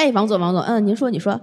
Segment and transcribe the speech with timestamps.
[0.00, 1.38] 哎，王总，王总，嗯，您说，你说，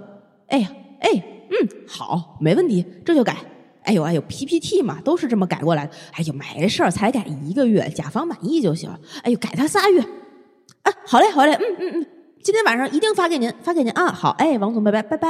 [0.48, 0.68] 哎呀，
[1.00, 1.10] 哎，
[1.52, 3.38] 嗯，好，没问题，这就改。
[3.84, 5.92] 哎呦，哎呦，PPT 嘛，都是这么改过来的。
[6.14, 8.90] 哎呦，没事儿，才改一个月，甲方满意就行。
[9.22, 10.02] 哎呦，改他仨月。
[10.02, 12.06] 啊，好嘞，好嘞，嗯嗯嗯，
[12.42, 14.08] 今天晚上一定发给您，发给您啊。
[14.12, 15.30] 好，哎，王总，拜拜，拜拜。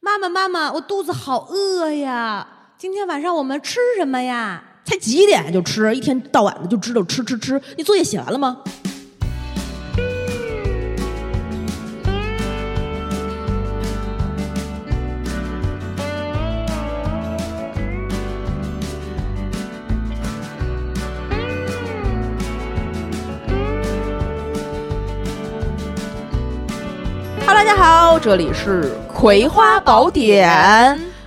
[0.00, 2.46] 妈妈，妈妈，我肚子好饿呀！
[2.76, 4.62] 今天晚上我们吃什么呀？
[4.84, 5.96] 才几点就吃？
[5.96, 7.58] 一天到晚的就知道吃吃吃。
[7.78, 8.62] 你作业写完了吗？
[28.22, 28.84] 这里是
[29.14, 30.46] 《葵花宝典》，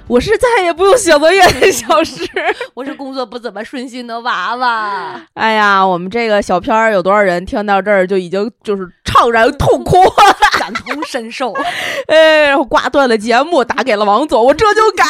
[0.07, 2.23] 我是再也不用写作业的小诗，
[2.75, 5.19] 我是工作不怎么顺心的娃娃。
[5.33, 9.97] 哎呀，我们这个小片儿有多少人听到这儿就已经就是怅然痛哭，
[10.59, 11.51] 感同身受。
[12.07, 15.03] 哎，然后挂断了节目，打给了王总，我这就改。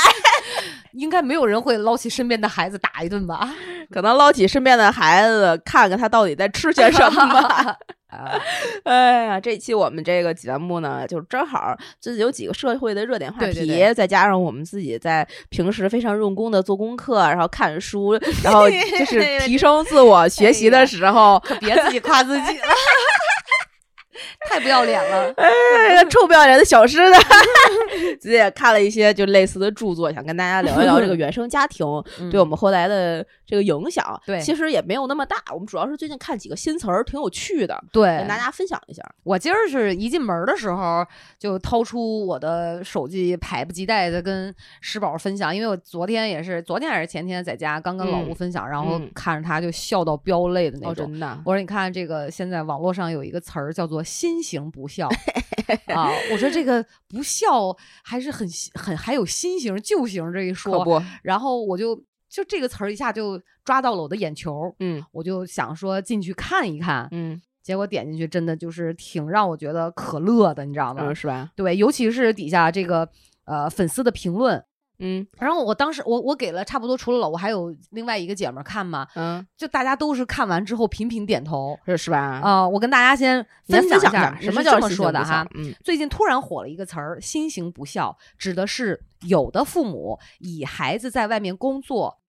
[0.94, 3.54] 应该没有人会捞起身边的孩子打一顿吧？
[3.92, 7.76] 可能捞起身边的孩子，看看他到底在吃些什么。
[8.86, 18.14] 哎呀，这期我们这个节目呢，就正好自己有几个社会的热点话题，再加上我们自己在平时非常用功的做功课，然后看书，
[18.44, 22.68] 然后就是提升自我学习的时候，可别自己夸自己了。
[24.50, 25.34] 太不要脸了！
[25.38, 27.20] 哎，臭不要脸的小狮子，
[28.20, 31.86] 自己也看了一些就类似的著作，想跟大家聊一聊这个 原生家庭
[32.32, 34.20] 对我们后来的这个影响。
[34.26, 35.38] 对，其实也没有那么大。
[35.54, 39.04] 我们主要是最近看几个新词儿，挺有趣的，对，跟大家分享一下。
[39.24, 41.06] 我今儿是一进门的时候
[41.40, 51.06] 就掏出我的手机，迫不及待的跟石宝分享，因为我昨天也是，昨天还是前天在家刚跟老吴分享，然后看着他就笑到飙泪的那种。
[51.08, 54.04] 真的，我说你看这个，现在网络上有一个词儿叫做。
[54.14, 55.10] 心形不孝
[55.88, 56.12] 啊！
[56.32, 61.02] 我说这个不孝还是很很还有新型旧型这一说，不？
[61.24, 61.96] 然后我就
[62.30, 71.12] 就这个词儿一下就抓到了我的眼球，嗯，我就想说进去看一看，嗯，结果点进去真的就是挺让我觉得可乐的，你知道吗？
[71.14, 71.50] 是吧？
[71.56, 73.10] 对，尤其是底下这个
[73.46, 74.64] 呃粉丝的评论。
[75.00, 82.40] 嗯，然后我当时我我给了差不多，除了老吴还有另外一个姐们儿看嘛，嗯，就大家都是看完之后频频点头，是是吧？
[82.44, 85.46] 啊，我跟大家先分享一下什么叫这么说的哈。
[85.56, 92.20] 嗯，最近突然火了一个词儿“新型不孝”，指的是有的父母以孩子在外面工作。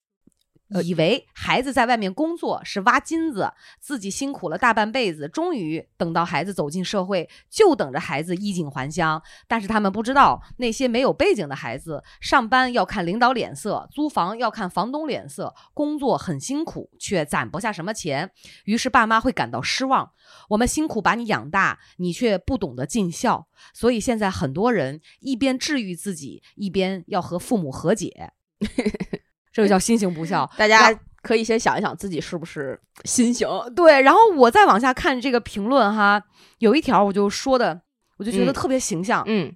[0.83, 9.21] 以为孩子在外面工作是挖金子，自己辛苦了大半辈子，终于等到孩子走进社会，就等着孩子衣锦还乡。
[9.47, 18.31] 但是他们不知道，那些没有背景的孩子，上班要看领导脸色，租房要看房东脸色，工作很辛苦，却攒不下什么钱。
[18.65, 20.11] 于是爸妈会感到失望。
[20.49, 23.47] 我们辛苦把你养大，你却不懂得尽孝。
[23.73, 28.33] 所以现在很多人一边治愈自己，一边要和父母和解。
[29.55, 33.47] 这个叫心形不孝，大家可以先想一想自己是不是心形。
[33.73, 36.21] 对，然后我再往下看这个评论哈，
[36.57, 37.81] 有一条我就说的，
[38.17, 39.23] 我就觉得特别形象。
[39.25, 39.55] 嗯，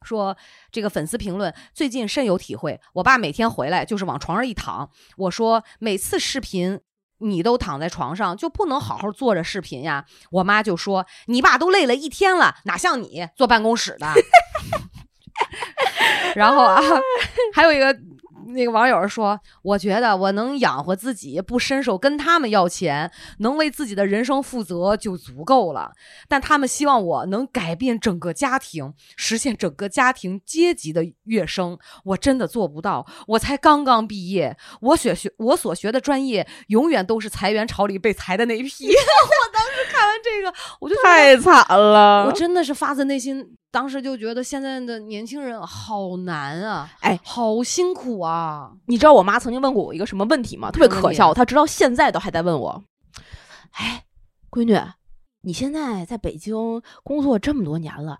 [0.00, 0.34] 说
[0.72, 4.88] 这个粉丝评论最近深有体会，我爸每天回来就是往床上一躺。
[5.18, 6.80] 我说每次视频
[7.18, 10.06] 你都躺在床上，就不能好好坐着视频呀？
[10.30, 14.06] 我妈就说你爸都累了一天了，哪像你坐办公室的。
[16.34, 16.80] 然后啊，
[17.52, 17.94] 还有一个。
[18.52, 25.92] 那个网友说：“我觉得我能养活自己，不伸手跟他们要钱，能为自己的人生负责就足够了。
[26.28, 33.06] 但他们希望我能改变整个家庭，实现整个家庭阶级的跃升，我真的做不到。
[33.26, 38.88] 我才刚刚毕业，我学学我所学的专业，永远都是裁员潮里被裁的那一批。
[38.90, 48.72] 我当时看完这个，我就太惨了，我真的是发自内心。”当时就觉得现在的年轻人好难啊，哎，好辛苦啊！
[48.86, 50.72] 你知道我妈曾经问过我一个什么问题吗？
[50.72, 52.82] 特别可笑，她直到现在都还在问我。
[53.74, 54.06] 哎，
[54.50, 54.76] 闺女，
[55.42, 58.18] 你现在在北京工作这么多年了，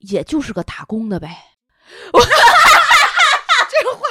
[0.00, 1.34] 也就是个打工的呗。
[2.12, 2.26] 我这
[3.84, 4.04] 个话，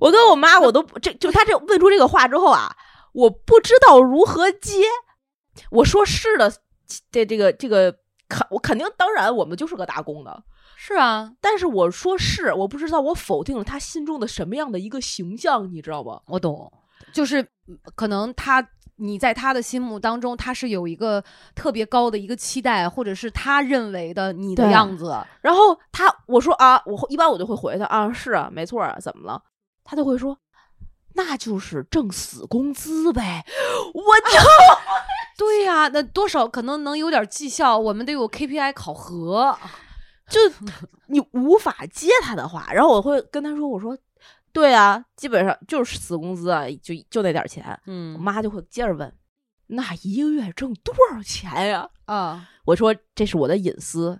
[0.00, 2.76] 我跟我妈我都这就她这问出这个话之后啊，
[3.14, 4.82] 我不知道如何接。
[5.70, 6.52] 我说是的，
[7.10, 8.01] 这这个这个。
[8.32, 10.42] 肯我肯定当然，我们就是个打工的，
[10.74, 11.30] 是啊。
[11.38, 16.18] 但是我说是，我不知道我否定了他心中的什么样的一个形象，你知道吗？
[16.28, 16.72] 我懂，
[17.12, 17.46] 就是
[17.94, 21.22] 可能他你在他的心目当中，他是有一个
[21.54, 25.14] 特别高的一个期待，或者是他认为的你的样子。
[25.42, 29.42] 然后他我说啊，我一般我就会回他啊，是啊，没错啊，怎么了？
[29.84, 30.38] 他就会说，
[31.14, 33.44] 那就是挣死工资呗。
[33.92, 34.38] 我就。
[35.36, 39.56] 对呀、那多少可能能有点绩效，我们得有 KPI 考核。
[40.28, 40.38] 就
[41.08, 43.96] 你无法接他的话，然后我会跟他说：“我说，
[44.52, 49.12] 对啊，基本上就是死工资啊，就就那点儿钱。”我嗯妈就会接着问
[49.68, 54.18] ：“那一个月挣多少钱呀啊，？”我说：“这是我的隐私，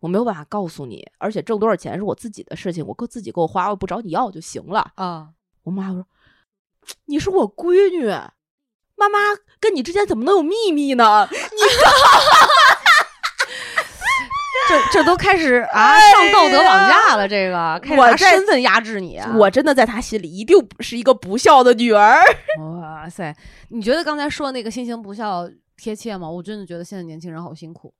[0.00, 4.92] 我没有办法告诉你，而且挣多少钱是我自己的事情，我够自己够花，我不找你要就行了。
[4.96, 5.30] 啊，”
[5.62, 6.04] 我妈说
[7.06, 8.10] ：“你是我闺女，
[9.02, 9.18] 妈妈
[9.58, 11.26] 跟你之间怎么能有秘密呢？
[11.32, 11.36] 你
[14.68, 19.34] 这这都开始啊上道德绑架了，这个开始拿我身份压制你啊！
[19.36, 22.22] 我真的在他心里一定不是一个不孝的女儿。
[22.80, 23.34] 哇塞，
[23.70, 26.30] 你觉得刚才说那个心行不孝贴切吗？
[26.30, 27.92] 我真的觉得现在年轻人好辛苦，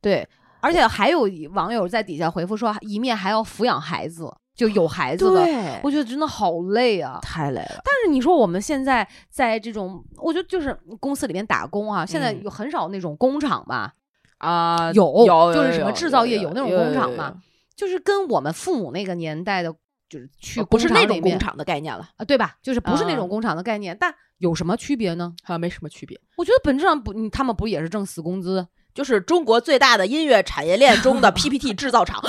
[0.00, 0.26] 对，
[0.60, 7.20] 而且还有网友在底下回复说，一面还要抚养孩子，就有孩子的，我觉得真的好累啊。
[7.22, 7.80] 太累了。
[7.84, 13.94] 但是你说我们现在在这种，我觉得就是公司里面打工啊，现在嗯有很少那种工厂吧，
[14.38, 17.34] 啊有有就是什么制造业有有那种工厂嘛
[17.76, 19.72] 就是跟我们父母那个年代的，
[20.08, 22.56] 就是去呃不是那种工厂的概念了，啊，对吧？
[22.60, 25.32] 就是不是那啊种工厂的概念，但有什么区别呢？
[25.44, 26.20] 好像没什么区别。
[26.36, 28.66] 我觉得本质上不，他们不也是挣死工资？
[28.92, 32.20] 就是中国最大的音乐产业链中的 PPT 制造厂。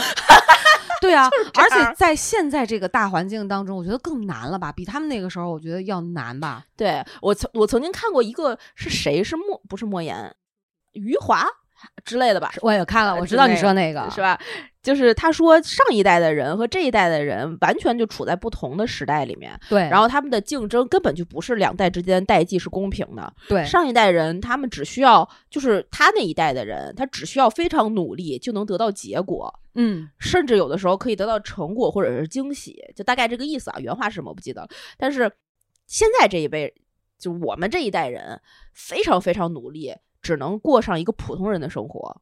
[1.01, 4.71] 对啊，而且在现在这个大环境当中，我觉得更难了吧？
[4.71, 6.63] 比他们那个时候，我觉得要难吧？
[6.75, 10.35] 对我曾我曾经看过一个是谁是莫不是莫言，
[10.93, 11.45] 余华
[12.03, 14.19] 之类的吧，我也看了，呃我知道你说那个是？
[14.21, 14.39] 吧？
[14.81, 23.33] 就是他说上一代的人和这一代的人完全就处在不同的时代里面，对，然后他们的竞争根本就不是两代之间代际是公平的。
[23.47, 29.53] 对，上一代人他们只需要就是他那一代的人，他只需要非常努力就能得到结果。
[29.75, 33.79] 嗯甚至有的时候可以得到成果或者是惊喜，就大概这个意思啊。
[33.79, 35.31] 原话是什么我不记得了，但是
[35.87, 36.73] 现在这一辈，
[37.17, 38.39] 就我们这一代人，
[38.73, 42.21] 非常非常努力，只能过上一个普通人的生活。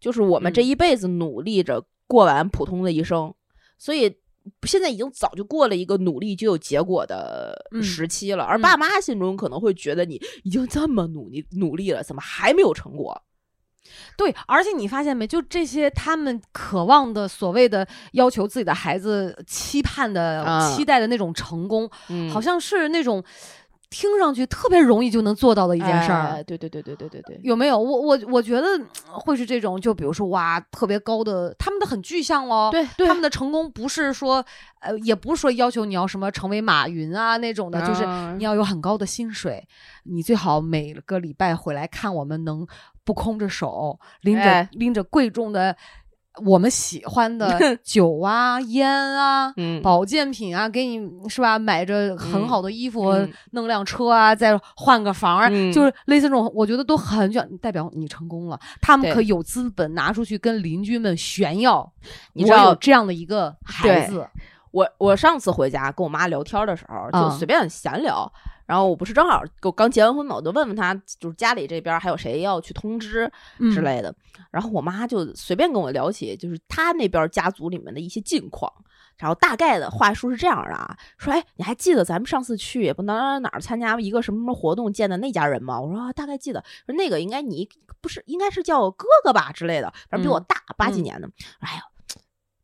[0.00, 3.34] 就是我们这嗯一辈子努力着过完普通的一生，
[3.78, 4.18] 所以
[4.64, 8.44] 现在已经早就过了一个努力就有结果的嗯时期了。
[8.44, 13.22] 而嗯爸妈心中可能会觉得你已经这么努力努力了，怎么还没有成果？
[14.16, 15.26] 对，而且你发现没？
[15.26, 23.22] 就这些他们渴望的所谓的要求自己的孩子期盼的、啊期待的那种成功，嗯好像是那种
[23.94, 26.22] 听上去特别容易就能做到的一一件事儿。
[26.22, 27.40] 哎对对对对对对对。
[27.44, 27.78] 有没有？
[27.78, 32.70] 我我我觉得嗯会是这种，就比如说哇，特别高的，他们的很具象哦。
[32.72, 34.44] 对对他们的成功不是说，
[34.80, 39.64] 呃，也不是说要求你要什么成为马云啊那种的，就是嗯你要有很高的薪水，
[40.02, 42.66] 你最好每个礼拜回来看我们能
[43.04, 45.76] 不空着手，拎着、哎拎着贵重的
[46.44, 49.52] 我们喜欢的 酒啊、烟啊。
[49.56, 51.58] 嗯保健品啊，给你是吧？
[51.58, 58.58] 买着很嗯好的衣服，嗯弄辆车啊，再换个房儿，嗯就是类似这种，我觉得都很卷，代表你成功了。
[58.80, 61.92] 他们可有资本拿出去跟邻居们炫耀，我
[62.32, 64.26] 你知道有这样的一个孩子，
[64.72, 68.30] 我我上次回家跟我妈聊天的时候，就嗯随便闲聊，
[68.66, 73.30] 然后我不是正好我刚结完婚嘛，我就问问他，就是家里这边还有谁要去通知
[73.72, 74.14] 之嗯类的，
[74.50, 78.72] 然后我妈就随便跟我聊起，就是他那边家族里面的一些近况。
[79.16, 85.80] 然后大概的话术是这样的啊，说哎，你还记得咱们上次去也不哪哪哪儿参加一个什么什么活动见的那家人吗？
[85.80, 87.68] 我说、啊、大概记得，说那个应该你
[88.00, 91.30] 不是应该是叫我哥哥吧之类的，反正比我嗯大八几嗯年的。
[91.60, 91.82] 哎呀，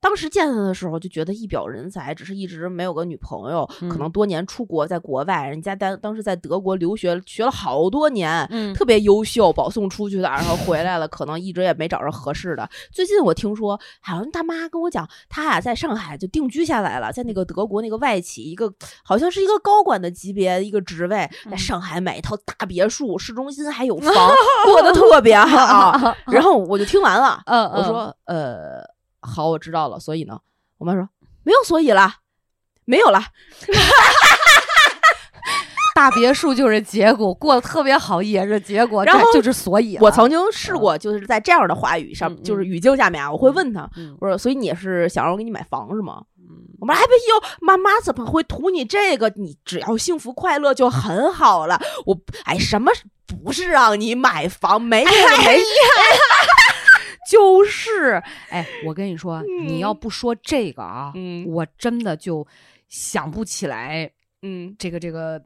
[0.00, 12.68] 当时见他的时候就觉得一表人才，只是一直没有个女朋友，可能嗯多年出国在国外，人家当当时在德国留学学了好多年，嗯特别优秀，保送出去的，然后回来了，可能一直也没找着合适的。
[12.90, 18.72] 最近我听说，好像他妈跟我讲，他俩在上海就定居下来了，在那个德国那个外企，一个
[19.04, 24.14] 好像是一个高管的级别一个职位，在嗯上海买一套大别墅，市中心还有房，
[24.64, 26.16] 过得特别好。
[26.26, 28.82] 然后我就听完了，我说呃，
[29.20, 29.98] 好，我知道了。
[30.00, 30.38] 所以呢，
[30.78, 31.08] 我妈说
[31.42, 32.14] 没有所以了，
[32.84, 33.22] 没有了。
[35.92, 39.98] 大别墅就是结果，过得特别好也是结果，然后就是所以。
[40.00, 46.22] 我曾经试过，就是在这样的话语上，嗯就是语境下面啊，我会问他，嗯我说，所以你也是想让我给你买房是吗？
[46.38, 46.46] 嗯
[46.80, 49.30] 我妈哎没有，妈妈怎么会图你这个？
[49.36, 51.78] 你只要幸福快乐就很好了。
[52.06, 52.90] 我哎，什么
[53.26, 54.80] 不是让你买房？
[54.80, 55.60] 没有没
[57.28, 59.96] 就是，哎，我跟你说，你要嗯。
[59.98, 61.44] 不说这个啊，嗯。
[61.46, 62.46] 我真的就
[62.88, 64.10] 想不起来
[64.42, 64.74] 嗯。
[64.78, 65.42] 这个这个，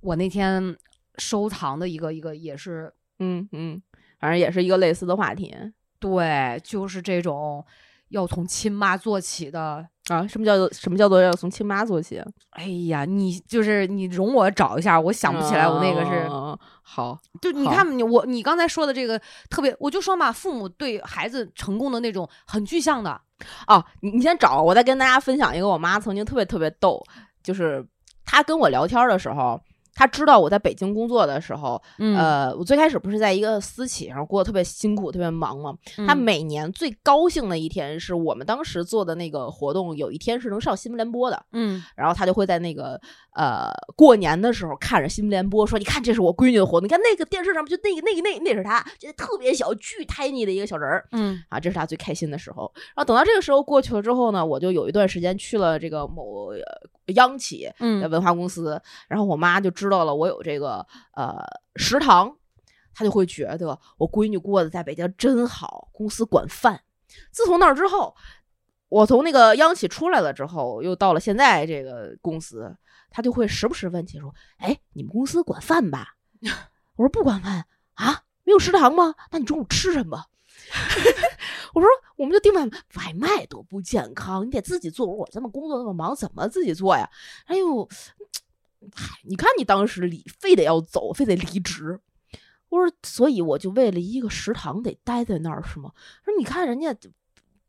[0.00, 0.76] 我那天
[1.18, 3.82] 收藏的一个一个也是嗯嗯，
[4.18, 5.54] 反正也是一个类似的话题。
[5.98, 7.64] 对，就是这种
[8.08, 12.20] 要从亲妈做起的啊，什么叫做什么叫做要从亲妈做起？
[12.50, 16.26] 哎呀，你就是你容我找一下，我想不起来我那个是。
[16.28, 19.16] 嗯好，就你看你我你刚才说的这个
[19.48, 23.20] 特别，我就说嘛，父母对孩子成功的那种很具象的，
[23.68, 27.00] 哦，你你先找，我再跟大家分享一个我妈曾经特别特别逗，
[27.44, 27.86] 就是
[28.24, 29.60] 她跟我聊天的时候，
[30.00, 35.74] 她知道我在北京工作的时候，嗯呃，我最开始不是在一个私企上过得特别辛苦、特别忙嘛。
[36.06, 42.98] 她嗯每年最高兴的一天是我们当时做的那个活动，有一天是能上新闻联播的，嗯然后他就会在那个
[43.34, 52.72] 呃过年的时候看着新闻联播说：“你看，这是我闺女的活动，你看那个电视上面就那个那个那那是她，就特别小、巨 tiny 的一个小人儿。”嗯啊，这是他最开心的时候。
[52.74, 56.62] 然后等到这个时候过去了之后呢，我就有一段时间去了这个某呃
[57.14, 61.44] 央企文化公司，然后我妈就知知道了我有这个呃
[61.74, 62.32] 食堂，
[62.94, 66.80] 他就会觉得我闺女过得在北京真好，公司管饭。
[67.32, 68.14] 自从那儿之后，
[68.88, 72.72] 我从那个央企出来了之后，又到了现在这个公司，
[73.10, 76.14] 他就会时不时问起说：“哎，你们公司管饭吧？”
[76.94, 79.14] 我说：“不管饭啊，没有食堂吗？
[79.32, 80.24] 那你中午吃什么？”
[81.74, 85.06] 我说我们就订外外卖多不健康，你得自己做。
[85.06, 87.08] 我这么工作那么忙，怎么自己做呀？
[87.46, 87.88] 哎呦，
[88.94, 92.00] 嗨，你看你当时离非得要走，非得离职。
[92.68, 95.90] 我说，所以我就为了一个食堂得待在那儿是吗？
[96.24, 96.94] 说你看人家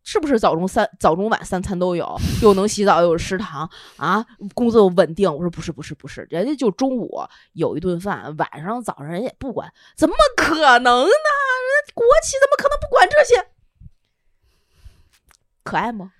[0.04, 5.32] 是不是早中三早中晚三餐都有，又能洗澡又有食堂啊，工作又稳定。
[5.32, 7.20] 我说不是不是不是，人家就中午
[7.54, 11.02] 有一顿饭，晚上早上人也不管，怎么可能呢？
[11.02, 13.48] 人家国企怎么可能不管这些？
[15.64, 16.14] 可爱吗？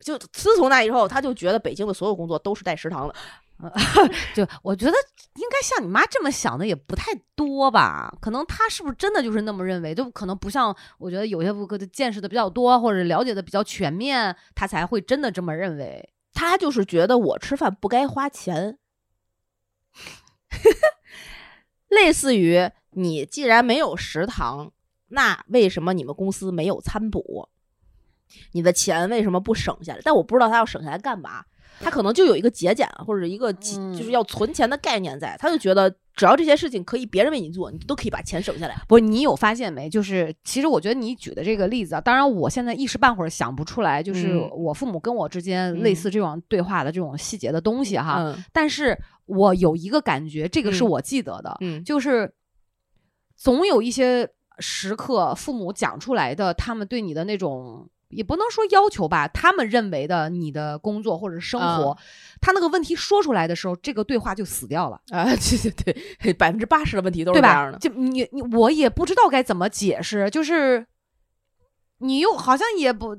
[0.00, 3.14] 就自从那以后，他就觉得北京的所有工作都是带食堂的。
[4.34, 4.92] 就我觉得
[5.36, 9.94] 应该像你妈这么想的也不太多吧，可能她是不是真的就是那么认为？
[9.94, 16.12] 就可能不像我觉得有些顾客的见识的比较多，或者了解的比较全面，她才会真的这么认为。
[16.34, 18.76] 他就是觉得我吃饭不该花钱，
[21.88, 24.70] 类似于你既然没有食堂，
[25.08, 27.48] 那为什么你们公司没有餐补？
[28.52, 30.00] 你的钱为什么不省下来？
[30.04, 31.46] 但我不知道他要省下来干嘛。
[31.80, 38.76] 他可能就有一个节俭或者一个就是要存钱的概念在，他就觉得只要这些事情可以别人为你做，你都可以把钱省下来。
[38.88, 39.88] 不是你有发现没？
[39.88, 48.16] 就是其实我觉得你举的这个例子啊，当然我现在一时半会儿想不出来，就是嗯我父母跟我之间类似这种对话的这种细节的东西哈。
[48.18, 52.32] 嗯但是我有一个感觉，这个是嗯我记得的，嗯就是
[53.36, 54.28] 总有一些
[54.58, 57.88] 时刻，父母讲出来的，他们对你的那种。
[58.16, 61.98] 也不能说要求吧，他们认为的你的工作或者生活，啊
[62.40, 65.00] 他那个问题说出来的时候，这个对话就死掉了。
[65.10, 67.78] 啊， 对对对，百分之八十的问题都是这样的？。
[67.78, 70.86] 就你你我也不知道该怎么解释，就是
[71.98, 73.14] 你又好像也不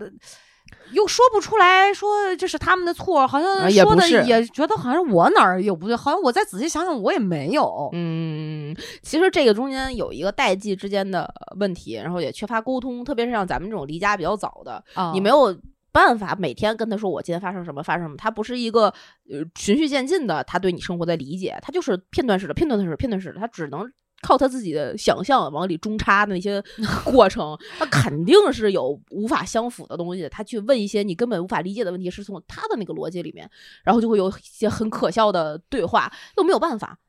[0.91, 7.89] 又说不出来说这是他们的错，好像说的也觉得好像我哪儿有不对，好像我再仔细想想我也没有。
[7.93, 15.55] 嗯，其实这个中间有一个代际之间的问题，然后也缺乏沟通，特别是像咱们这种离家比较早的，啊你没有
[15.91, 18.85] 办法每天跟他说我今天发生什么发生什么，他不是一个
[19.29, 23.91] 呃循序渐进的，他对你生活的理解，他就是片段式的、片段式的、片段式的，他只能。
[24.27, 26.61] 靠他自己的想象往里中插的那些
[27.05, 30.27] 过程， 他肯定是有无法相符的东西。
[30.27, 33.49] 他去问一些你根本无法理解的问题，是从他的那个逻辑里面，
[33.85, 36.99] 然后就会有一些很可笑的对话，又没有办法，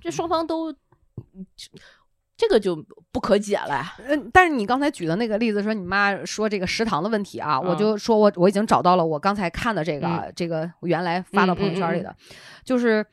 [0.00, 0.74] 这双方都，
[2.36, 3.94] 这个就不可解了呀。
[4.04, 7.78] 嗯，但是你刚才举的那个例子，说你妈说这个食堂的问题啊，我嗯。
[7.78, 10.32] 就说我我已经找到了我刚才看的这个、嗯。
[10.34, 12.14] 这个原来发到朋友圈里的，
[12.64, 13.06] 就是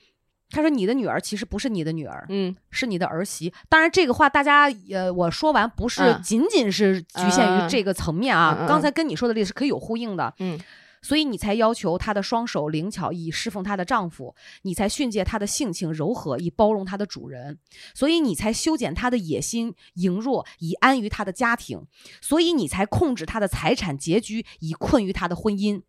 [0.56, 3.54] 他说你的女儿其实不是你的女儿，嗯是你的儿媳。
[3.68, 10.34] 当然，这个话大家呃，我说完不是嗯仅仅是局限于这个层面啊，刚才跟你说的例子是可以有呼应的。
[10.40, 10.58] 嗯
[11.02, 14.34] 所以你才要求她的双手灵巧，以侍奉她的丈夫；
[14.64, 17.58] 你才训诫她的性情柔和，以包容她的主人；
[17.94, 21.82] 所以你才修剪她的野心羸弱，以安于她的家庭；
[22.22, 25.84] 所以你才控制她的财产拮据，以困于她的婚姻。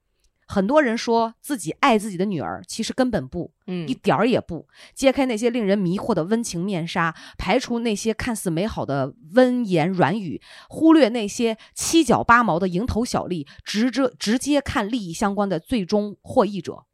[0.47, 4.67] 很多人说自己爱自己的女儿，其实根本不，嗯一点儿也不。
[4.95, 16.85] 揭开那些令人迷惑的温情面纱，排除那些看似美好的温言软语，忽略那些七角八毛的蝇头小利，直着直接看利益相关的最终获益者。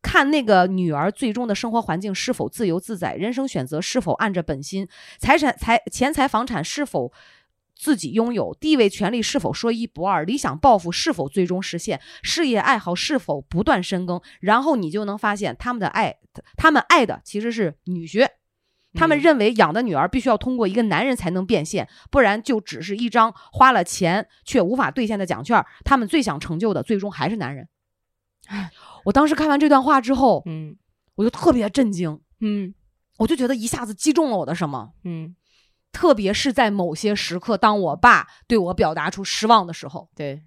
[0.00, 4.88] 看那个女儿最终的生活环境是否自由自在，人生选择是否按着本心，
[5.18, 7.12] 财产财钱财房产是否
[7.78, 16.16] 自己拥有，地位权利是否说一不二，理想抱负是否最终实现，事业爱好是否不断深耕，然后你就能发现他们的爱，
[16.56, 18.28] 他们爱的其实是女婿。
[18.94, 25.64] 他们嗯认为养的女儿必须要通过一个男人才能变现，不然就只是一张花了钱却无法兑现的奖券。
[25.84, 27.68] 他们最想成就的，最终还是男人。
[29.04, 30.74] 我当时看完这段话之后，嗯
[31.16, 32.74] 我就特别震惊，嗯
[33.18, 35.36] 我就觉得一下子击中了我的什么，嗯，
[35.92, 40.42] 特别是在某些时刻，当我爸对我表达出失望的时候，对，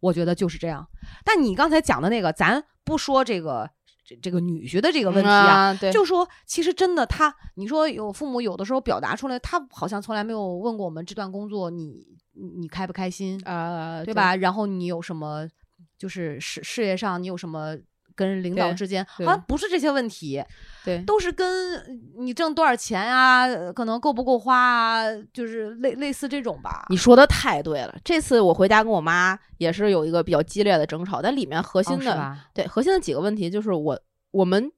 [0.00, 0.86] 我觉得就是这样。
[1.24, 3.70] 但你刚才讲的那个，咱不说这个
[4.04, 14.12] 这这个女婿的这个问题啊，啊，对，就说其实真的他，你说有父母有的时候表达出来，他好像从来没有问过我们这段工作你你你开不开心，啊，对？
[14.12, 14.36] 吧？
[14.36, 15.48] 然后你有什么
[15.96, 17.76] 就是事事业上你有什么
[18.14, 20.42] 跟领导之间，好像不是这些问题，
[20.84, 26.86] 对，都是跟你挣多少钱啊，呃可能够不够花啊，就是类类似这种吧。
[26.88, 27.96] 你说的太对了。
[28.04, 32.36] 这次我回家跟我妈也是有一个比较激烈的争吵，但里面核心的、哦？
[32.52, 34.70] 对核心的几个问题就是我我们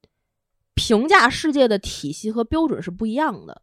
[0.74, 3.62] 评价世界的体系和标准是不一样的。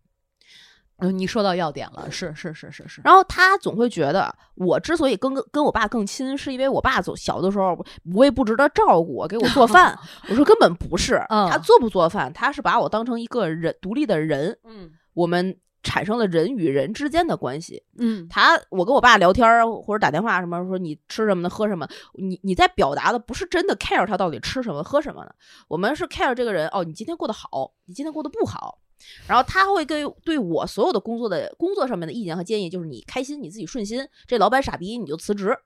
[1.04, 3.02] 嗯，你说到要点了，是是是是是。
[3.04, 7.74] 然后他总会觉得，我之所以跟跟跟我爸更亲，是因为我爸总小的时候
[8.06, 10.00] 无微不至的照顾我，给我做饭。
[10.30, 17.84] 我说根本不是，嗯他做不做饭，他是把我当成一个人独立的人，嗯我们产生了人与人之间的关系。
[18.00, 25.36] 嗯他，我跟我爸聊天儿或者打电话什么，说你吃什么的，喝什么，你你在表达的不是真的 care 他到底吃什么喝什么的，
[25.68, 28.80] 我们是 care 这个人哦，你今天过得好，你今天过得不好。
[29.28, 35.58] 然后他会跟对我所有的工作的工作上面的意见和建议，就是你开心你自己顺心，这老板傻逼你就辞职，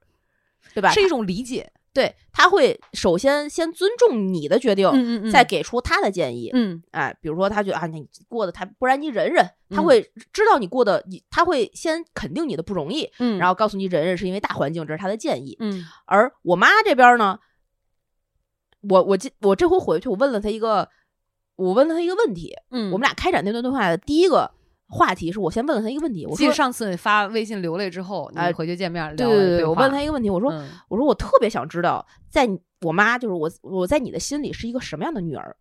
[0.74, 0.92] 对吧？
[0.92, 1.72] 是一种理解。
[1.94, 6.52] 对他会首先先尊重你的决定，嗯嗯再给出他的建议。
[6.54, 15.58] 嗯哎，比如说他觉得啊，你过得他不然你忍忍，他嗯会知道你过得你，他会先肯定你的不容易，嗯，然后告诉你忍忍是因为大环境，这是他的建议。
[15.60, 17.40] 嗯而我妈这边呢，
[18.82, 20.88] 我我这我这回回去，我问了他一个，
[21.58, 22.56] 我问了他一个问题。
[22.72, 24.50] 嗯，我们俩开展那段对话的第一个
[24.88, 35.58] 话题是我先问了他一个问题，我说记得上次你发微信流泪之后，你哎回去见面对对对对，我问他一一个问题，我说、嗯我说我特别想知道，在你我妈就是我我在你的心里是一个什么样的女儿？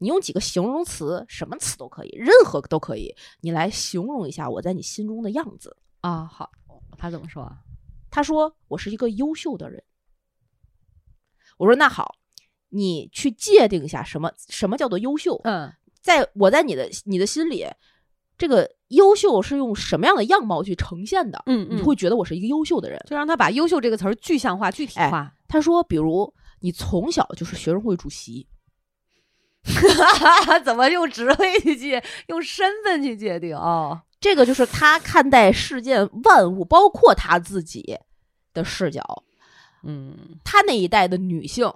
[0.00, 5.76] 你用几个形容词，什么词都可以，任何都可以，你来形容一下我在你心中的样子。
[6.00, 6.50] 啊，好，
[6.96, 7.58] 他怎么说啊？
[8.10, 9.82] 他说我是一个优秀的人。
[11.58, 12.14] 我说那好，
[12.70, 17.66] 你去界定一下什么什么叫做优秀，嗯在我在你的你的心里，
[18.36, 21.42] 这个优秀是用什么样的样貌去呈现的？
[21.46, 22.98] 嗯你会觉得我是一个优秀的人。
[23.06, 25.32] 就让他把“优秀”这个词儿具象化、具体哎化。
[25.48, 28.46] 他说，比如你从小就是学生会主席，
[30.64, 33.56] 怎么用职位去界，用身份去界定？
[33.56, 37.98] 哦，这个就是他看待世界万物，包括他自己
[38.54, 39.24] 的视角。
[39.82, 41.70] 嗯他那一代的女性，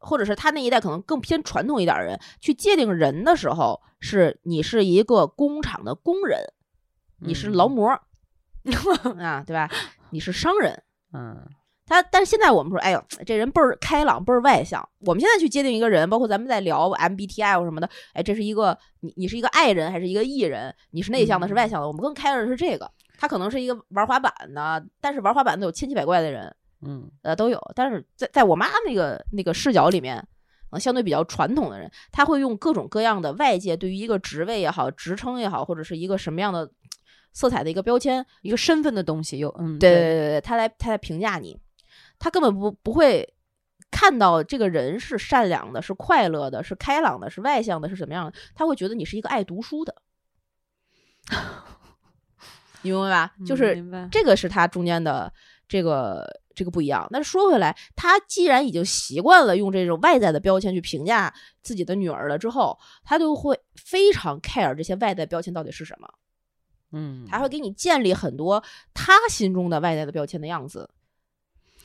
[0.00, 6.40] 或者是他那一代可能更偏传统一点儿人，去界定人的时候，是你是一个工厂的工人，
[7.20, 8.00] 你是劳模 儿、
[9.18, 9.70] 啊，对吧？
[10.10, 10.82] 你是商人。
[11.12, 11.36] 嗯
[11.86, 14.88] 他，但是现在我们说，哎呦，这人倍儿开朗，倍儿外向。
[15.00, 20.72] 我们现在去界定一个人，包括咱们在聊 MBTI 或什么的，哎，这是一个你，你是一个爱人还是一个艺人？
[20.92, 21.88] 你是内向的，是外向的？
[21.88, 22.88] 我们更 care 的是这个。
[23.18, 27.10] 他可能是一个玩滑板的，但是玩滑板的有千奇百怪的人，嗯。
[27.22, 27.60] 呃，都有。
[27.74, 30.26] 但是在在我妈那个那个视角里面，
[30.78, 36.70] 相对比较传统的人，他会用各种各样的外界对于一个职位也好、职称也好，或者是一个什么样的
[37.32, 40.00] 色彩的一个标签，一个身份的东西有嗯对对。
[40.00, 41.58] 对对，他来他来评价你，
[42.18, 43.34] 他根本不不会
[43.90, 49.94] 看到这个人是善良的、是快乐的、是开朗的、是外向的、是怎么样的，他会觉得你是一个爱读书的，
[52.82, 53.32] 你明白吧？
[53.44, 55.32] 就嗯是这个是他中间的
[55.68, 57.08] 这个这个不一样。
[57.10, 66.06] 但是说回来，他既然已经习惯了用这种外在的标签去评价自己的女儿了之后，他就会非常 care 这些外在标签到底是什么。
[66.92, 70.90] 嗯，他会给你建立很多他心中的外在的标签的样子，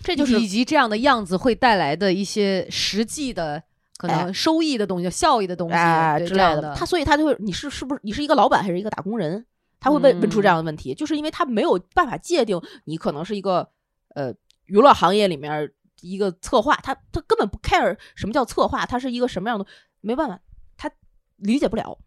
[0.03, 3.63] 这就是以及这样的样子会带来的一些实际的
[3.95, 6.75] 可能哎收益的东西、效益的东西哎之类的。
[6.75, 9.45] 他所以他就会，你是是不是你是一个老板还是一个打工人？
[9.77, 13.69] 他会问问出这嗯样的问题，就是因为他没有办法界定你可能是一个
[14.15, 14.33] 呃
[14.65, 19.65] 娱乐行业里面一个策划，他他根本不 care 什么叫策划，他是一个什么样的，
[20.01, 20.39] 没办法，
[20.77, 20.89] 他
[21.37, 21.97] 理解不了。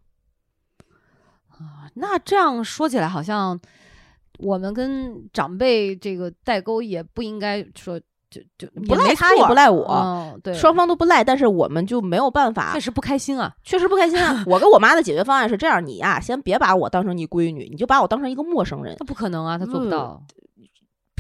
[1.48, 3.58] 啊，那这样说起来，好像
[4.38, 7.98] 我们跟长辈这个代沟也不应该说
[8.30, 13.52] 就就不赖他也不赖我嗯，对，双方都不赖，但是我们就没有办法确实不开心啊。
[13.64, 14.44] 确实不开心啊！
[14.46, 20.22] 我跟我妈的解决方案是这样：你呀、先别把我当成你闺女，你就把我当成一个陌生人，那不可能啊，他做不嗯到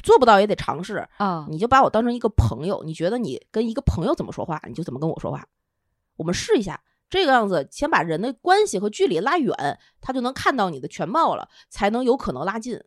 [0.08, 1.06] 做不到也得尝试。
[1.18, 1.46] 啊。
[1.50, 5.46] 你就把我当成一个朋友，你觉得你跟一个朋友怎么说话，你就怎么跟我说话。
[6.16, 12.80] 我们试一下，这个样子，先把人的关系和距离拉远，他就能看到你的全貌了，才能有可能拉近。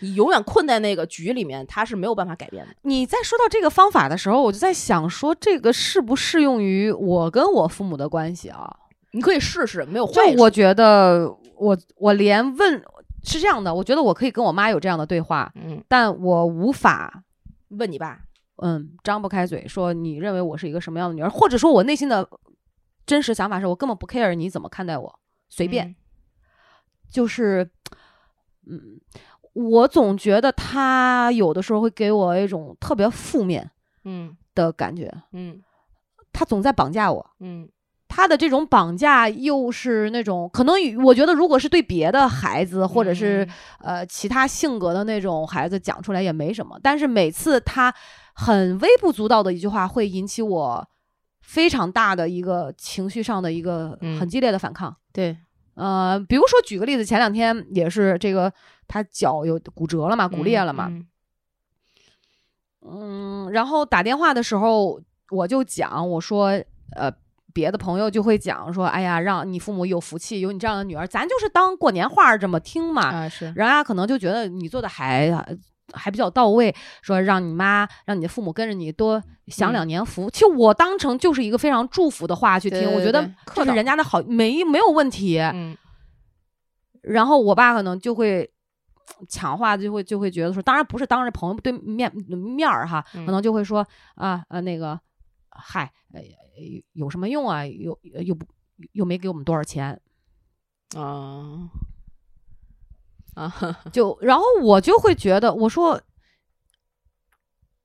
[0.00, 2.74] 你永远困在那个局里面，他是没有办法改变的。
[2.82, 8.76] 你在说到这个方法的时候，我就在想说，这个适不适用于我跟我父母的关系啊？
[9.12, 10.20] 你可以试试，没有就。
[10.38, 12.82] 我觉得，我我连问
[13.24, 17.24] 是这样的，我觉得我可以跟我妈有这样的对话，嗯，但我无法
[17.68, 18.20] 问你爸，
[18.56, 22.28] 嗯张不开嘴说你认为我是一个什么样的女儿，或者说我内心的
[23.06, 25.88] 真实想法是我根本不 care 你怎么看待我，随便。
[25.88, 25.96] 嗯
[27.10, 27.70] 就是，
[28.66, 29.00] 嗯，
[29.52, 33.70] 我总觉得他有的时候会给我一种特别负面
[34.02, 35.62] 嗯的感觉，嗯
[36.32, 37.30] 他总在绑架我。
[37.38, 37.68] 嗯
[38.16, 43.44] 他的这种绑架又是那种可能，我觉得如果是对别的孩子或者是、
[43.80, 47.92] 呃其他性格的那种孩子讲出来也没什么，但是每次他
[48.32, 50.88] 很微不足道的一句话，会引起我
[51.40, 54.94] 非常大的一个情绪上的一个嗯很激烈的反抗。
[55.12, 55.36] 对，
[55.74, 58.52] 呃，比如说举个例子，前两天也是这个
[58.86, 61.06] 他脚有骨折了嘛，骨裂了嘛，嗯
[62.86, 65.00] 嗯，然后打电话的时候
[65.30, 66.62] 我就讲，我说
[66.94, 67.12] 呃。
[67.54, 73.02] 别的朋友就会讲说，哎呀，让你父母有福气，有你这样的女儿，咱就是当过年话儿这么听嘛。
[73.04, 75.30] 啊是，人家可能就觉得你做的还
[75.92, 80.28] 还比较到位，说让你妈让你的父母跟着你多享两年福。
[80.30, 85.38] 其实我当成就是一个非常祝福的话去听，对对我觉得对这是人家的好，没没有问题。
[85.38, 85.76] 嗯
[87.02, 88.50] 然后我爸可能就会
[89.28, 94.98] 强化，就会就会觉得说，当然不是当着朋友对面面儿哈，嗯可能就会说啊呃那个，
[95.50, 96.22] 嗨，呃
[96.92, 97.66] 有什么用啊？
[97.66, 98.46] 又又不
[98.92, 100.00] 又没给我们多少钱，
[100.96, 101.70] 啊
[103.34, 103.52] 啊，
[103.92, 106.00] 就然后我就会觉得，我说，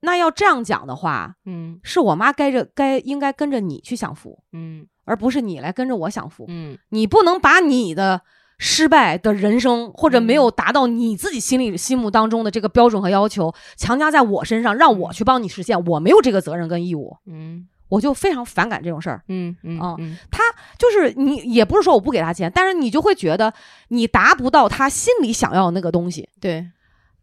[0.02, 1.80] 那要这样讲的话，嗯。
[1.84, 4.88] 是我妈该着该应该跟着你去享福，嗯。
[5.06, 6.46] 而不是你来跟着我享福。
[6.48, 6.78] 嗯。
[6.90, 8.22] 你不能把你的
[8.60, 19.22] 失败的人生，或者没有达到你自己心里心目当中的这个标准和要求，强加在我身上，让我去帮你实现，我没有这个责任跟义务，嗯我就非常反感这种事儿。
[19.28, 19.96] 嗯嗯啊
[20.32, 20.44] 他
[20.78, 23.54] 就是你也不是说我不给他钱，但是你就会觉得
[23.90, 26.66] 你达不到他心里想要的那个东西，对，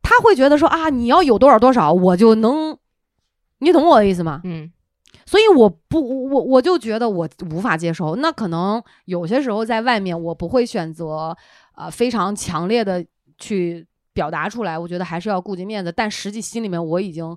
[0.02, 2.76] 他会觉得说啊，你要有多少多少，我就能，
[3.58, 4.40] 你懂我的意思吗？
[4.44, 4.70] 嗯
[5.24, 8.14] 所以我不，我我就觉得我无法接受。
[8.16, 11.36] 那可能有些时候在外面，我不会选择
[11.74, 13.04] 呃非常强烈的
[13.36, 15.90] 去表达出来，我觉得还是要顾及面子。
[15.90, 17.36] 但实际心里面我已经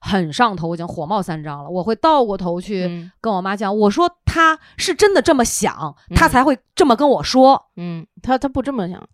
[0.00, 1.70] 很上头，我已经火冒三丈了。
[1.70, 7.70] 我会倒过头去嗯跟我妈讲，我说他是真的这么想，他嗯才会这么跟我说。
[7.76, 9.08] 嗯，他他不这么想，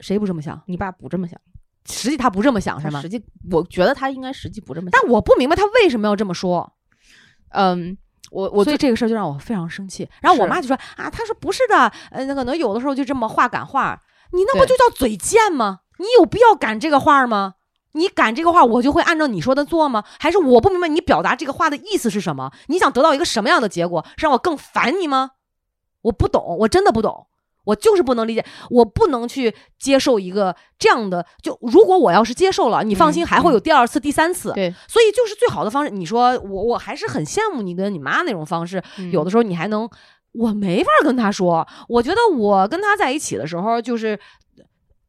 [0.00, 0.60] 谁不这么想？
[0.66, 1.40] 你爸不这么想，
[1.88, 3.08] 实际他不这么想是吗实？
[3.08, 6.72] 际我觉得他应该实际不这么想，但我不明白他为什么要这么说。
[7.50, 7.96] 嗯，
[8.30, 10.08] 我我最所以这个事儿就让我非常生气。
[10.20, 15.80] 然后我妈就说啊，她说不是的，呃，那可能有的时候就这么话赶话，你那不就叫嘴贱吗？
[15.98, 17.54] 你有必要赶这个话吗？
[17.96, 20.04] 你敢这个话，我就会按照你说的做吗？
[20.20, 22.52] 还是我不明白你表达这个话的意思是什么？
[22.68, 24.04] 你想得到一个什么样的结果？
[24.16, 25.32] 是让我更烦你吗？
[26.02, 27.26] 我不懂，我真的不懂，
[27.64, 31.26] 我就是不能理解，我不能去接受一个这样的。
[31.42, 34.52] 就如果我要是接受了，你放心，嗯还会有第二次、第三次。
[34.52, 35.90] 对，所以就是最好的方式。
[35.90, 38.80] 你说我我还是很羡慕你跟你妈那种方式，
[39.10, 39.88] 有的时候你还能，
[40.32, 41.66] 我没法跟他说。
[41.88, 44.16] 我觉得我跟他在一起的时候，就是，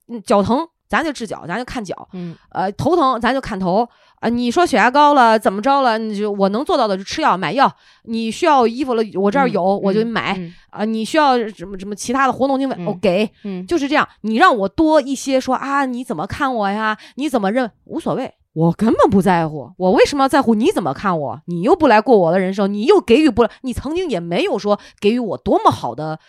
[0.07, 3.87] 嗯，脚疼咱就治脚，咱就看脚，嗯呃，头疼咱就看头。
[4.19, 5.99] 啊，你说血压高了怎么着了？
[5.99, 7.71] 你就我能做到的就吃药买药。
[8.05, 10.35] 你需要衣服了，我这儿有，我就买。
[10.39, 13.29] 嗯啊，你需要什么什么其他的活动经费，我嗯给。
[13.43, 16.97] 嗯就是这样，你让我多一些说啊，你怎么看我呀？
[17.15, 17.69] 你怎么认？
[17.85, 19.71] 无所谓，我根本不在乎。
[19.77, 21.39] 我为什么要在乎你怎么看我？
[21.45, 26.19] 你又不来过我的人生，你又给予不了，你曾经也没有说给予我多么好的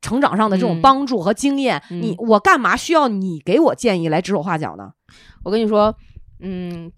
[0.00, 1.82] 成长上的这种嗯帮助和经验。
[1.90, 4.92] 嗯你我干嘛需要你给我建议来指手画脚呢？
[5.44, 5.94] 我跟你说，
[6.40, 6.90] 嗯，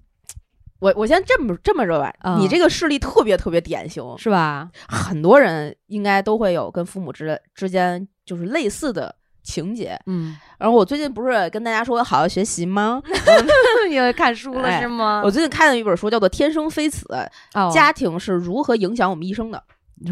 [0.81, 4.69] 我我先这么这么着吧，嗯你这个事例特别特别典型，是吧？
[4.89, 9.99] 很多人应该都会有跟父母之之间就是类似的情节。
[10.07, 13.01] 嗯，然后我最近不是跟大家说我好好学习吗？
[13.91, 15.23] 因为看书了哎是吗？
[15.25, 17.07] 我最近看了一本书，叫做《天生非此：
[17.55, 19.59] 哦家庭是如何影响我们一生的》。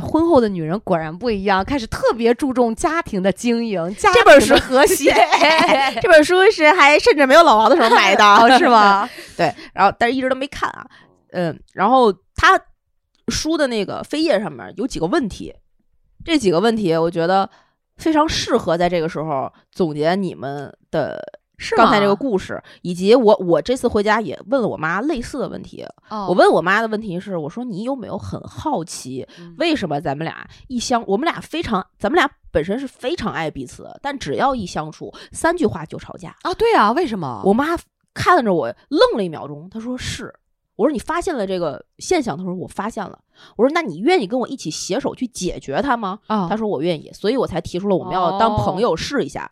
[0.03, 5.15] 婚后的女人果然不一样，开始特别注重家庭的经营，家这本书庭和谐，
[6.03, 9.09] 这本书是还甚至没有老王的时候买的，哦，是吗？
[9.37, 10.87] 对，然后但是一直都没看啊。
[11.31, 12.61] 嗯，然后他
[13.29, 15.55] 书的那个扉页上面有几个问题，
[16.25, 17.49] 这几个问题我觉得
[17.97, 21.23] 非常适合在这个时候总结你们的
[21.59, 25.85] 是刚才这个故事，以及我我这次回家也问了我妈类似的问题。
[26.09, 36.35] 哦我问我妈的问题是，我说你有没有很好奇，嗯为什么咱们俩一相，我们俩非常，咱们俩本身是非常爱彼此，但只要一相处，三句话就吵架。
[36.43, 37.43] 啊，对啊，为什么？
[37.45, 37.77] 我妈
[38.15, 40.33] 看着我愣了一秒钟，她说是。
[40.77, 43.19] 我说你发现了这个现象，她说我发现了。
[43.57, 46.21] 我说那你愿意跟我一起携手去解决它吗？
[46.29, 49.51] 啊她说我愿意，所以我才提出了我们要当朋友试一下。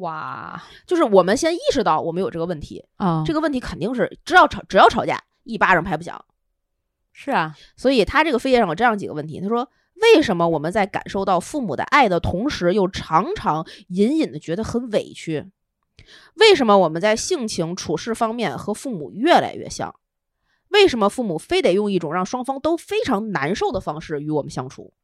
[0.00, 6.24] 哇就是我们先意识到我们有这个问题，啊，这个问题肯定是只要吵只要吵架一巴掌拍不响。
[7.12, 15.50] 是啊，所以他这个扉页上有这样几个问题，他说为什么我们在感受到父母的爱的同时，又常常隐隐的觉得很委屈？
[16.34, 19.94] 为什么我们在性情处事方面和父母越来越像？
[20.68, 24.94] 为什么父母非得用一种让双方都非常难受的方式与我们相处？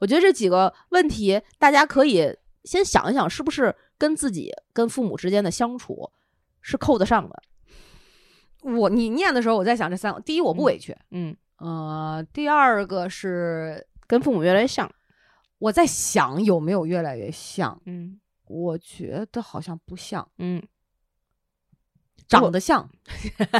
[0.00, 6.10] 我觉得这几个问题，大家可以先想一想，是不是跟自己跟父母之间的相处
[6.60, 7.42] 是扣得上的？
[8.62, 14.90] 我你念的时候，我在想这三个，第一我不嗯委屈，嗯，呃，第二个是跟父母越来越像。
[15.58, 20.62] 我在想有没有越来越像，嗯我觉得好像不像，嗯，
[22.28, 22.88] 长得像，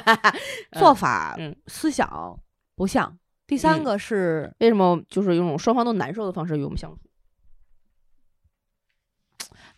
[0.79, 2.39] 做法、嗯思想
[2.75, 3.19] 不像。
[3.47, 7.10] 第三嗯个是为什么就是用双方都难受的方式与我们相处？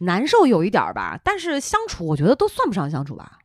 [0.05, 3.38] 难受有一点儿吧，但是相处我觉得都算不上相处吧。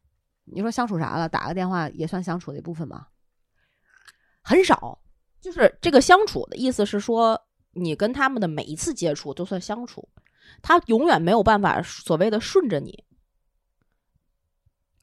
[0.46, 1.28] 你说相处啥了？
[1.28, 3.08] 打个电话也算相处的一部分吗？
[4.42, 5.00] 很少。
[5.40, 7.40] 就是这个相处的意思是说，
[7.74, 10.10] 你跟他们的每一次接触都算相处，
[10.62, 13.06] 他永远没有办法所谓的顺着你。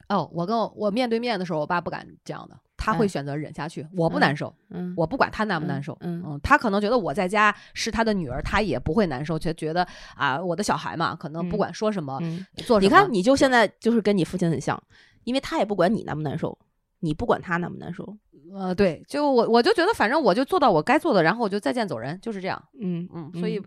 [0.09, 3.87] 哦，我跟我我面对面的时候，我爸不敢这样的，他会哎选择忍下去。
[3.97, 5.97] 我不嗯难受，嗯我不管他难不难受。
[6.01, 14.81] 嗯嗯，他可能觉得我在家是他的女儿，他也不会难受，就觉得啊，我的小孩嘛，可能不嗯管说什么、嗯，做什么，你看，你就现在就是跟你父亲很像，
[15.25, 16.59] 因为他也不管你难不难受，
[17.01, 18.17] 你不管他难不难受。
[18.55, 22.63] 呃，对，就我我就觉得，反正我就做到我该做的，然后我就再见走人，就是这样。
[22.81, 23.61] 嗯嗯，所以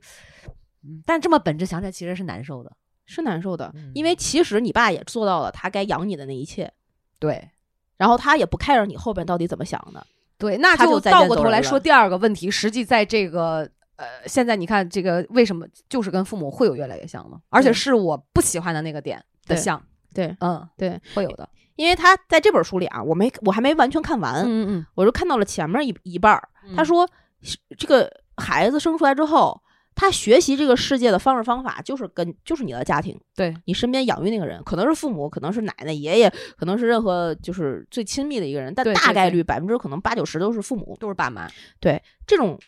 [1.06, 2.72] 但这么本质想起来，其实是难受的。
[3.10, 6.72] 是难受的，嗯因为其实你爸也做到了他该养你的那一切，
[7.20, 7.50] 对
[7.98, 10.06] 然后他也不 care 你后边到底怎么想的。
[10.38, 13.70] 对，那就倒过头来说第二个问题，实际在这个。
[13.98, 17.38] 呃，现在你看这个为什么就是跟父母会有越来越像呢？
[17.50, 19.82] 而且是我不喜欢的那个点的像，
[20.14, 21.50] 对，嗯，对，会有的。
[21.78, 26.48] 因为他在这本书里啊，我没我还没完全看完，嗯嗯我就看到了前面一一半儿。
[26.68, 27.10] 嗯，他说，
[27.42, 29.60] 是这个孩子生出来之后，
[29.98, 40.96] 他学习这个世界的方式方法就是跟就是你的家庭，对，你身边养育那个人，可能是父母，可能是奶奶、爷爷，可能是任何就是最亲密的一个人，但大概率百分之可能八九十都是父母。
[41.00, 41.50] 都是爸妈。
[41.80, 42.60] 对这种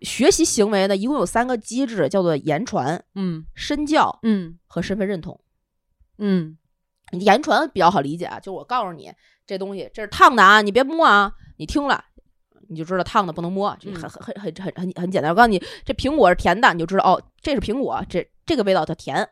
[0.00, 5.40] 学习行为呢，一共有三个机制，叫做言传、嗯身教嗯和身份认同。
[6.18, 6.58] 嗯
[7.12, 9.12] 言传比较好理解啊，就是我告诉你
[9.46, 12.04] 这东西这是烫的啊，你别摸啊，你听了
[12.72, 15.30] 你就知道烫的不能摸，这嗯很很很很很很简单。
[15.30, 19.28] 我告诉你，这苹果是甜的，你就知道哦，这是苹果，这这个味道它甜。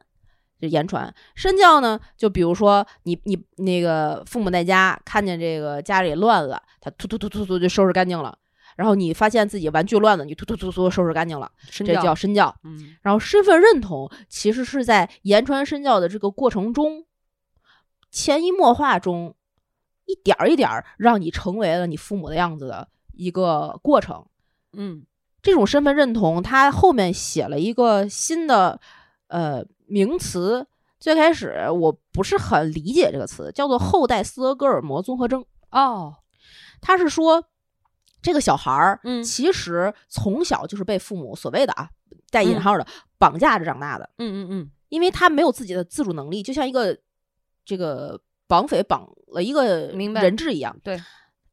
[0.60, 8.36] 这言传身教呢，就比如说你你那个父母在家看见这个家里乱了，他突突突突突就收拾干净了，
[8.76, 12.54] 然后你发现自己玩具乱了，你突突突突收拾干净了，这叫身教。
[12.62, 17.06] 嗯然后身份认同其实是在言传身教的这个过程中，
[18.10, 19.34] 潜移默化中，
[20.04, 22.86] 一点儿一点儿让你成为了你父母的样子的
[23.20, 24.24] 一个过程。
[24.72, 25.04] 嗯
[25.42, 28.80] 这种身份认同，它后面写了一个新的
[29.28, 30.66] 呃名词。
[30.98, 35.44] 最开始我不是很理解这个词，叫做后代斯德哥尔摩综合征。
[35.70, 36.14] 哦
[36.80, 37.44] 他是说，
[38.22, 41.88] 这个小孩儿，嗯其实从小就是被父母所谓的啊
[42.30, 42.86] 带引嗯号的
[43.18, 44.08] 绑架着长大的。
[44.18, 46.98] 嗯嗯嗯因为他没有自己的自主能力，就像一个
[47.64, 50.76] 这个绑匪绑了一个人质一样。
[50.82, 51.00] 对，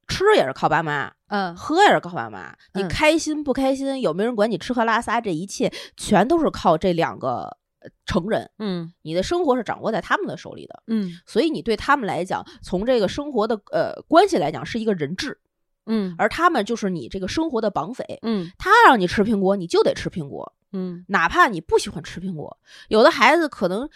[0.08, 2.56] 吃也是靠爸妈，嗯喝也是靠爸妈。
[2.74, 8.50] 你嗯开心不开心，有没有人管你吃喝拉撒，这一切全都是靠这两个呃成人。
[8.60, 15.38] 嗯你的生活是掌握在他们的手里的，嗯所以你对他们来讲，从这个生活的呃关系来讲，是一个人质，
[15.86, 18.20] 嗯而他们就是你这个生活的绑匪。
[18.22, 20.54] 嗯他让你吃苹果，你就得吃苹果。
[20.74, 22.58] 嗯哪怕你不喜欢吃苹果，
[22.90, 23.90] 有的孩子可能，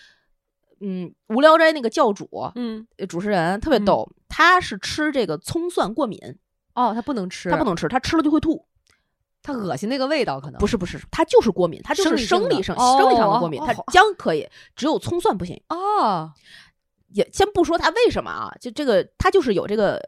[0.81, 6.19] 嗯，无聊斋那个教主，嗯呃主持人特别逗，他是吃这个葱蒜过敏，
[6.73, 8.65] 哦，他不能吃，他不能吃，他吃了就会吐。
[9.43, 15.59] 他恶心那个味道，可能不是不是，他就是过敏，他就是生理生生理上的过敏，他姜可以，只有葱蒜不行。
[15.69, 16.31] 哦，
[17.07, 19.99] 也先不说他为什么啊，就这个他就是有这个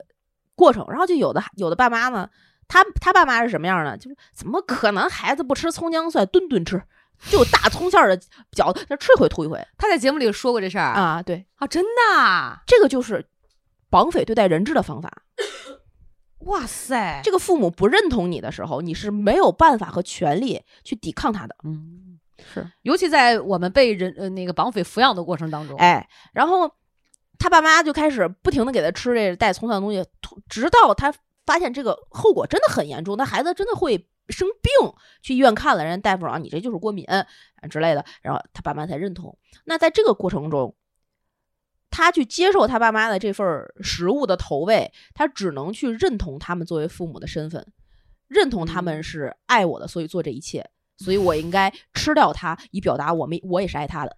[0.53, 2.29] 过程，然后就有的有的爸妈呢，
[2.67, 3.97] 他他爸妈是什么样呢？
[3.97, 6.83] 就是怎么可能孩子不吃葱姜蒜，顿顿吃，
[7.29, 8.21] 就有大葱馅儿的
[8.51, 11.01] 饺子，那吃一回吐一回他在节目里说过这事儿啊？
[11.01, 11.23] 啊！
[11.23, 12.61] 对，啊，真的啊？
[12.67, 13.25] 这个就是
[13.89, 15.23] 绑匪对待人质的方法。
[16.45, 21.55] 哇塞，这个父母不认同你的时候，你是没有办法和权利去抵抗他的。
[21.63, 22.19] 嗯，
[22.53, 26.69] 是，尤其在我们被人呃那个绑匪抚养的过程当中，哎，然后
[27.39, 30.05] 他爸妈就开始不停的给他吃这带葱蒜的东西，
[30.49, 31.13] 直到他
[31.45, 37.25] 发现这个后果真的很严重，那孩子真的会生病，去医院看了，人家大夫说啊你这就是过敏啊
[37.69, 39.37] 之类的，然后他爸妈才认同。
[39.63, 40.75] 那在这个过程中，
[41.89, 47.71] 他去接受他爸妈的这份儿食物的投喂，他只能去认同他们作为父母的身份，
[48.27, 50.67] 认同他们嗯是爱我的，所以做这一切，
[50.97, 54.17] 所以我应该吃掉它，以表达我们我也是爱他的。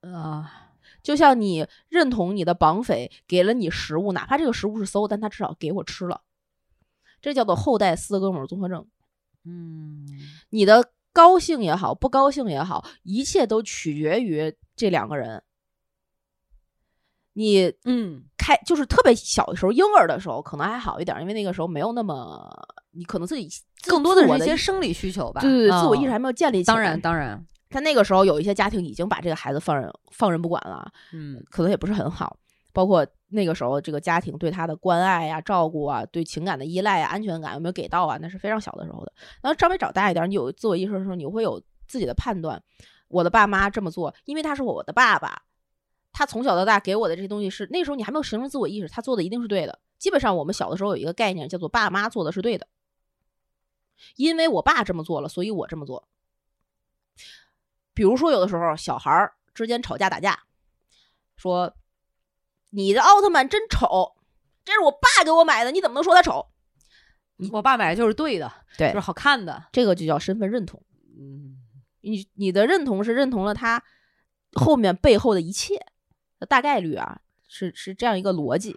[0.00, 0.70] 啊，
[1.02, 6.22] 就像你认同你的绑匪给了你食物，哪怕这个食物是馊，但他至少给我吃了，
[7.20, 8.86] 这叫做后代四哥们儿综合症。
[9.44, 10.06] 嗯
[10.50, 15.42] 你的高兴也好，不高兴也好，一切都取决于这两个人。
[17.32, 22.50] 你嗯开就是特别小的时候，婴儿的时候可能还好一点，因为那个时候没有那么，
[22.90, 23.48] 你可能自己
[23.86, 26.74] 更多的是一些生理需求吧，对对对，自我意识嗯还没有建立起来。
[26.74, 32.36] 当然当然，他那个时候有一些家庭已经把这个孩子放任放任不管了，嗯可能也不是很好。
[32.78, 39.12] 包括那个时候这个家庭对他的关爱呀、照顾啊、对情感的依赖啊、安全感有没有给到啊，那是非常小的时候的。
[39.42, 42.62] 然后稍微长大一点，你有自我意识的时候，你会有自己的判断。
[43.08, 45.42] 我的爸妈这么做，因为他是我的爸爸，
[46.12, 49.80] 他从小到大给我的这些东西是那时候你还没有形成自我意识，他做的一定是对的。
[49.98, 52.68] 基本上我们小的时候有一个概念叫做爸妈做的是对的，
[54.14, 56.06] 因为我爸这么做了，所以我这么做。
[57.92, 60.44] 比如说有的时候小孩儿之间吵架打架，
[61.36, 61.74] 说
[62.70, 64.14] 你的奥特曼真丑，
[64.64, 66.46] 这是我爸给我买的，你怎么能说他丑？
[67.52, 70.82] 我爸买的就是对的，对就是好看的，这个就叫身份认同。
[71.18, 71.56] 嗯
[72.00, 73.82] 你你的认同是认同了他
[74.52, 75.84] 后面背后的一切，
[76.48, 78.76] 大概率啊是是这样一个逻辑。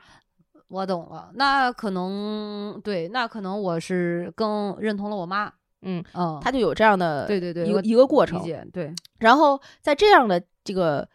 [0.68, 5.52] 我懂了，那可能对，那可能我是更认同了我妈，
[5.82, 8.42] 嗯，嗯，他就有这样的对对对，一个一个过程。
[8.72, 11.08] 对，然后在这样的这个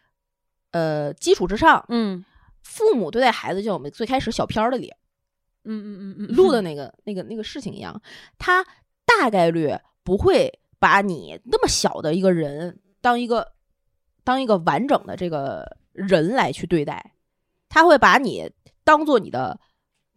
[0.73, 2.25] 呃基础之上，嗯
[2.67, 4.93] 父母对待孩子，就像我们最开始小片儿的里
[5.65, 8.01] 嗯嗯嗯嗯，录的那个那个那个事情一样，
[8.39, 8.65] 他
[9.07, 13.53] 大概率不会把你那么小的一个人当一个
[14.25, 17.13] 当一个完整的这个人来去对待，
[17.69, 18.51] 他会把你
[18.85, 19.59] 当做你的。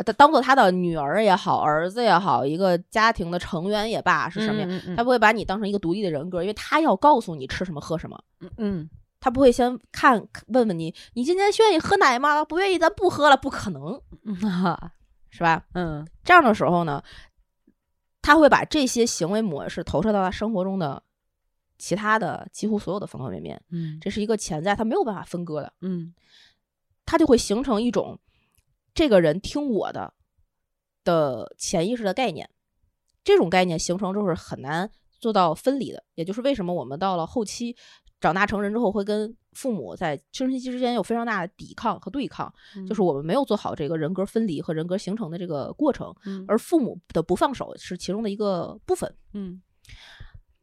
[0.05, 4.69] 当当做他的女儿也好，儿子也好，一个家庭的成员也罢，是什么样？
[4.71, 12.43] 嗯嗯他不会把你当成一个独立的人格，因为他要告诉你吃什么喝什么，嗯嗯他不会先看问问你，你今天愿意喝奶吗？
[12.45, 14.01] 不愿意，咱不喝了，不可能，
[15.29, 15.65] 是吧？
[15.73, 17.03] 嗯这样的时候呢，
[18.21, 21.03] 他会把这些行为模式投射到他生活中的
[21.77, 26.13] 其他的几乎所有的方方面面，嗯这是一个潜在，他没有办法分割的，嗯
[27.05, 28.19] 他就会形成一种
[28.93, 30.13] 这个人听我的
[31.03, 32.49] 的潜意识的概念，
[33.23, 37.75] 这种概念形成之后是很难做到分离的，也就是为什么我们到了后期
[38.19, 42.53] 长大成人之后，会跟父母在青春期之间有非常大的抵抗和对抗，
[42.87, 49.13] 就是我们没有做好这个人格分离和人格形成的这个过程，嗯而父母的不放手是其中的一个部分。
[49.33, 49.61] 嗯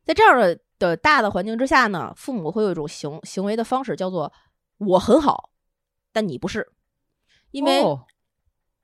[0.05, 4.33] 在这样的的大的环境之下呢，父母会有一种行行为的方式，叫做
[4.79, 5.51] 我很好，
[6.13, 6.71] 但你不是，
[7.51, 8.05] 因为哦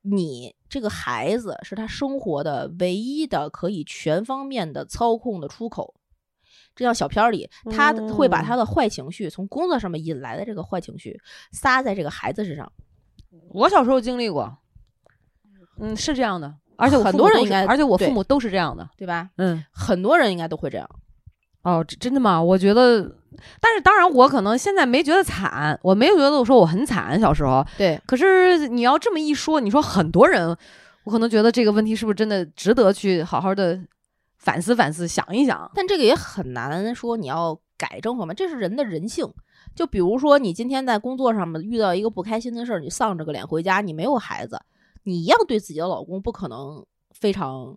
[0.00, 5.94] 你这个孩子是他生活的唯一的可以全方面的操控的出口。
[6.74, 11.18] 这像小片儿里，他会把他的坏情绪从工作上面引来的这个坏情绪
[11.52, 12.70] 撒在这个孩子身上。
[13.50, 14.50] 我小时候经历过，
[15.78, 19.30] 嗯，是这样的，而且很多人应该而且我父母都是这样的，对吧？
[19.36, 19.64] 嗯。
[19.72, 20.88] 很多人应该都会这样。
[21.62, 22.42] 哦，真真的吗？
[22.42, 23.02] 我觉得，
[23.60, 27.64] 但是当然，我可能现在没觉得惨，我没有觉得我说我很惨，小时候。
[27.78, 30.56] 对，可是你要这么一说，你说很多人，
[31.04, 33.78] 我可能觉得这个问题是不是真的值得去好好的
[34.42, 35.70] 反思反思，想一想。
[35.72, 39.26] 但这个也很难说你要改正什么，这是人的人性。
[39.74, 44.60] 就比如说，你今天在工作上面遇到一个不开心的事儿，你丧着个脸回家，你没有孩子，
[45.04, 47.74] 你一样对自己的老公不可能非常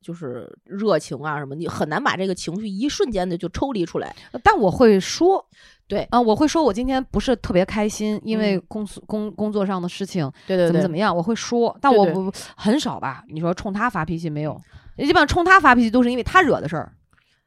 [0.00, 4.14] 就是热情啊什么，你很难把这个情绪一瞬间的就抽离出来。
[4.42, 5.44] 但我会说，
[5.88, 13.24] 对啊、我会说我今天不是特别开心，因为嗯公司、工工作上的事情对对对，怎么怎么样，我会说，但我不很少吧？
[13.28, 14.58] 你说冲他发脾气没有？
[14.96, 16.92] 基本上冲他发脾气都是因为他惹的事儿。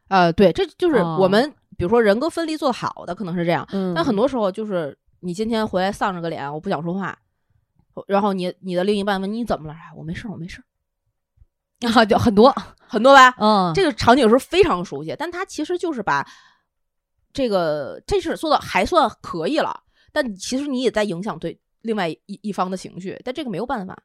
[0.10, 7.18] 呃，对，这就是哦我们、比如说人格分离做得好的可能是这样，嗯但很多时候就是你今天回来丧着个脸，我不想说话，
[8.08, 9.74] 然后你你的另一半问你怎么了？
[9.74, 10.64] 哎，我没事儿，我没事儿。
[11.89, 12.56] 啊，就很多，
[12.88, 13.36] 很多吧？
[13.38, 16.26] 嗯，这个场景是非常熟悉，但他其实就是把
[17.34, 23.95] 这个这事做的还算可以了，但其实你也在影响对另外一一方的情绪，但这个没有办法。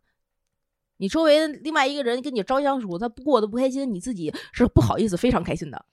[1.03, 5.85] 你周围另外一个人跟你朝夕相处，他过得不开心，你自己是不好意思非常开心的，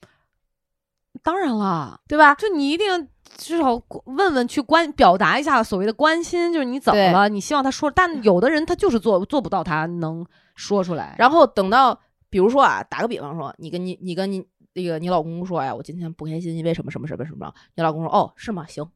[1.24, 2.36] 当然了，对吧？
[2.36, 3.74] 就你一定至少
[4.06, 7.28] 问问去关表达一下所谓的关心，就是你怎么了？
[7.28, 11.16] 你希望他说，但有的人他就是做做不到，他能说出来。
[11.18, 12.00] 然后等到
[12.30, 18.64] 比如说啊，打个比方说，你跟你你跟你那个你老公说哎，我今天不开心，因为什么什么什么什么，你老公说哦是吗？
[18.68, 18.88] 行。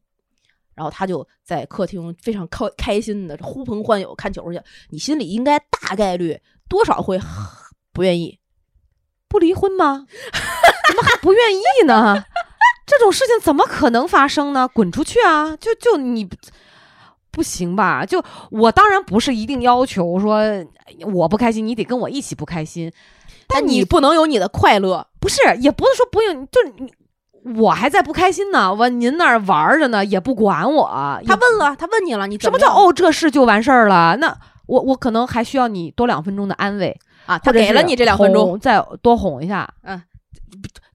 [0.76, 4.60] 然后他就在客厅非常开开心的呼朋唤友看球去，
[4.90, 7.20] 你心里应该大概率多少会
[7.92, 8.40] 不愿意，
[9.28, 10.08] 不离婚吗？
[10.88, 12.26] 怎么还不愿意呢？
[12.86, 14.68] 这种事情怎么可能发生呢？
[14.68, 15.56] 滚出去啊！
[15.58, 16.28] 就就你
[17.32, 18.06] 不行吧？
[18.06, 20.42] 就我当然不是一定要求说
[21.14, 22.92] 我不开心，你得跟我一起不开心，
[23.48, 25.08] 但你不能有你的快乐。
[25.20, 26.94] 不是，也不是说不用，就是你。
[27.58, 30.88] 我还在不开心呢，我您那儿玩着呢，也不管我。
[31.26, 34.16] 他问了，他问你了，你什么叫哦这事就完事儿了？
[34.18, 34.36] 那
[34.66, 37.38] 我我可能还需要你多两分钟的安慰啊。
[37.40, 39.68] 他给了你这两分钟，再多哄一下。
[39.84, 40.02] 嗯，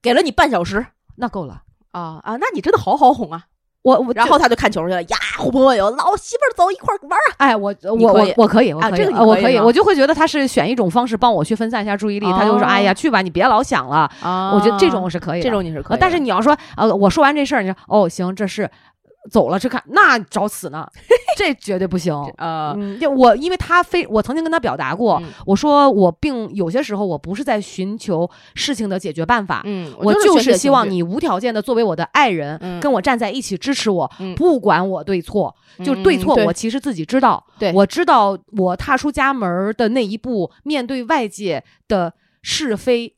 [0.00, 0.86] 给了你半小时，
[1.16, 2.36] 那够了啊啊！
[2.36, 3.44] 那你真的好好哄啊。
[3.88, 7.32] 我我，然后他就看球去了呀，呼朋唤友，老媳妇儿走一块儿玩啊！
[7.38, 12.26] 哎，我我我我可以，我可以，我可以，我就会觉得他是选一种方式帮我去分散一下注意力。
[12.32, 14.10] 他就说：“哎呀，去吧，你别老想了。”
[14.54, 15.98] 我觉得这种是可以，这种你是可以。
[16.00, 18.70] 但是你要说呃，我说完这事儿，你说哦行，这是。
[19.30, 20.86] 走了去看，那找死呢，
[21.38, 22.76] 这绝对不行呃！
[23.16, 43.14] 我，因为他非我曾经跟他表达过，我说我并有些时候我不是在寻求事情的解决办法，嗯，我就是希望你无条件的作为我的爱人，跟我站在一起支持我，不管我对错，就对错我其实自己知道，对我知道我踏出家门的那一步，面对外界的是非。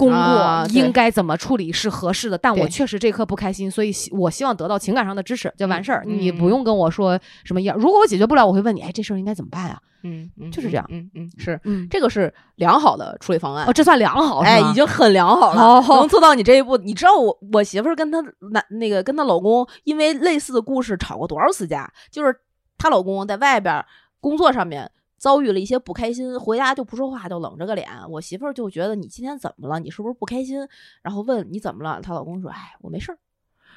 [0.00, 6.02] 功过应该怎么处理是合适的，但我确实这刻不开心，所以我希望得到情感上的支持就完事儿。
[6.06, 9.78] 你不用跟我说什么样，如果我解决不了，我会问你，哎，这事儿应该怎么办啊？
[10.02, 10.86] 嗯，就是这样。
[10.88, 13.66] 嗯嗯，是，这个是良好的处理方案。
[13.66, 16.78] 哦，这算良好，哎，已经很良好了，能做到你这一步。
[16.78, 18.18] 你知道我我媳妇儿跟她
[18.50, 21.92] 男那个跟她老公因为类似的故事吵过多少次架？
[22.10, 22.34] 就是
[22.78, 23.84] 她老公在外边
[24.20, 24.90] 工作上面。
[25.20, 27.90] 遭遇了一些不开心，回家就不说话，就冷着个脸。
[28.08, 29.78] 我媳妇儿就觉得你今天怎么了？
[29.78, 30.66] 你是不是不开心？
[31.02, 32.00] 然后问你怎么了？
[32.00, 33.18] 她老公说：“哎，我没事儿。”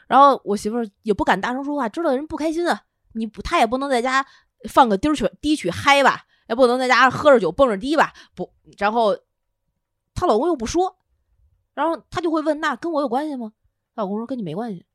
[0.07, 2.83] 然后我媳妇儿也不敢大声说话，知道人不开心啊。
[3.11, 4.25] 你不，她也不能在家
[4.69, 8.13] 放个低曲低曲嗨吧，也不能在家喝着酒蹦着迪吧。
[8.33, 9.13] 不，然后
[10.15, 10.95] 她老公又不说，
[11.73, 13.51] 然后她就会问：“那跟我有关系吗？”
[13.93, 14.85] 她老公说：“跟你没关系。”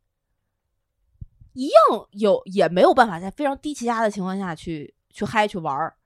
[1.52, 5.97] 一样有也没有办法在非常低气压的情况下去去嗨去玩儿。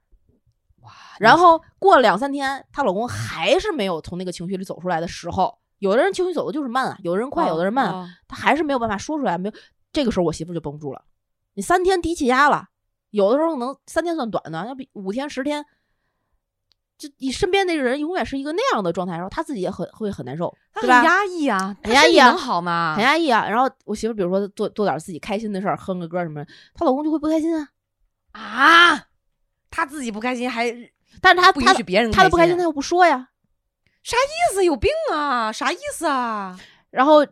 [0.83, 0.91] 哇！
[1.19, 9.37] 然后过了两三天，她老公还是没有从那个情绪里走出来的时候，有的人情绪走的就是慢啊，有的人快，有的人慢，他还是没有办法说出来。
[9.39, 9.55] 没有
[9.93, 11.05] 这个时候，我媳妇就绷不住了。
[11.55, 12.69] 你三天低气压了，
[13.11, 15.65] 有的时候能三天算短的，要比五天十天，
[16.97, 21.05] 就你身边那个人永远是一个那样的状态，然后他自己也很会很难受，对吧？
[21.05, 22.95] 压抑啊，很压抑啊，能好吗？
[22.97, 23.47] 很压抑啊。
[23.49, 27.69] 然后我媳妇比如说做做点自己开心的事儿，哼个歌什么，她老公就会不开心啊
[28.33, 29.07] 啊。
[29.73, 30.71] 他自己不开心，还
[31.21, 33.31] 但是他不允许别人他的不开心，他又不说呀，
[34.03, 34.65] 啥意思？
[34.65, 35.51] 有病啊？
[35.51, 36.59] 啥意思啊？
[36.91, 37.27] 然后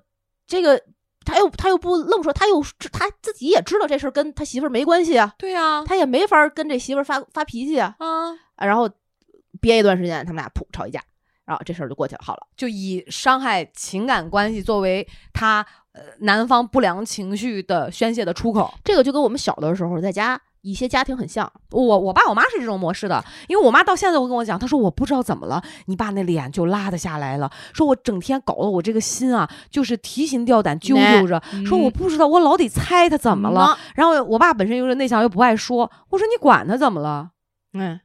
[0.46, 0.82] 这个
[1.24, 2.62] 他又他又不愣说，他又
[2.92, 5.34] 他自己也知道这事儿跟他媳妇儿没关系啊。
[5.38, 7.94] 对呀，他也没法跟这媳妇儿发发脾气啊。
[7.98, 8.90] 啊，然后
[9.60, 11.02] 憋一段时间，他们俩噗吵一架，
[11.44, 18.72] 然后这事儿就过去了，好了，就以伤害情感关系作为他呃男方不良情绪的宣泄的出口。
[18.84, 20.40] 这个就跟我们小的时候在家。
[20.62, 33.76] 一些家庭很像我，我爸我妈是这种模式的，因为我妈到现在都跟我讲，她说我不知道怎么了，你爸那脸就拉得下来了，说我整天搞得我这个心啊，就是提心吊胆，揪揪着，说我不知道，我老得猜他怎么了。
[33.94, 37.30] 然后我爸本身又是内向，又不爱说，我说你管他怎么了？
[37.72, 37.98] 嗯，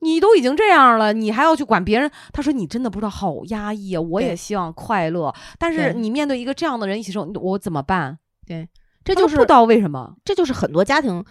[0.00, 2.10] 你都已经这样了，你还要去管别人？
[2.32, 4.00] 他说你真的不知道，好压抑啊！
[4.00, 8.18] 我也希望快乐，但是你面对一个这样的人一起生活，我怎么办？
[8.46, 8.68] 对，
[9.04, 11.24] 这就是不知道为什么，这就是很多家庭。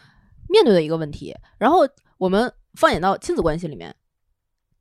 [0.52, 1.80] 面对的一个问题，然后
[2.18, 3.96] 我们放眼到亲子关系里面，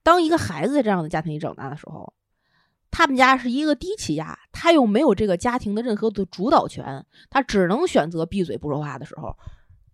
[0.03, 2.13] 当一个孩子在这样的家庭里长大的时候，
[2.91, 9.35] 他们家是一个低气压，他又没有这个家庭的任何的主导权，他只能选择闭嘴不说话的时候，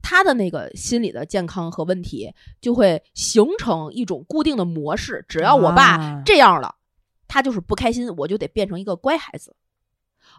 [0.01, 5.25] 他的那个心理的健康和问题就会形成一种固定的模式。
[5.29, 6.75] 只要我爸这样了，
[7.29, 9.55] 他就是不开心，我就得变成一个乖孩子。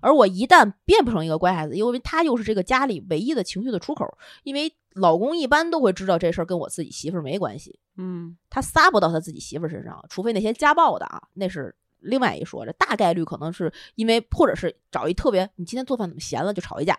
[0.02, 4.06] 而我一旦变不成一个乖孩子，因为他又是这个家里唯一的情绪的出口，
[4.44, 12.66] 因为老公一般都会知道这事儿跟我自己媳妇儿没关系，嗯他撒不到他自己媳妇儿身上，除非那些家暴的啊，那是另外一说。
[12.66, 16.98] 这大概率可能是因为，或者是找一特别，你今天做饭怎么咸了就吵一架，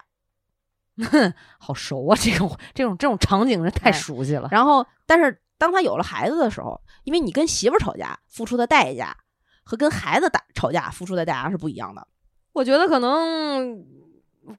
[1.10, 4.48] 哼好熟啊，这种这种这种场景是太哎熟悉了。
[4.50, 9.16] 然后，但是当他有了孩子的时候，因为你跟媳妇儿吵架付出的代价
[9.64, 12.06] 和跟孩子打吵架付出的代价是不一样的。
[12.58, 13.86] 我觉得可能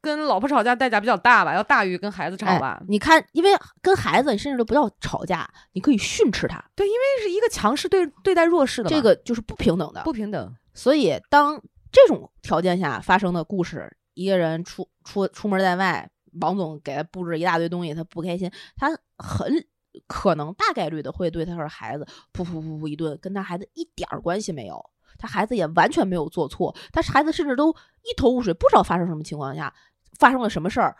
[0.01, 2.81] 跟老婆吵架代价比较大吧，要大于跟孩子吵哎吧。
[2.87, 10.01] 你看，因为跟孩子，你甚至都不要吵架，你可以训斥他，对，因为是一个强势对对待弱势的，这个就是不平等的。
[10.03, 10.55] 不平等。
[10.73, 18.87] 所以，当这种条件下发生的故事，一个人出出出门在外，王总给他布置一大堆东西，他不开心，他
[19.17, 19.65] 很
[20.07, 24.89] 可能大概率的会对他的孩子噗噗噗噗一顿，跟他孩子一点儿关系没有，
[25.19, 29.71] 他孩子也完全没有做错，他孩子甚至都一头雾水，不知道发生什么情况下
[30.17, 30.97] 发生了什么事儿，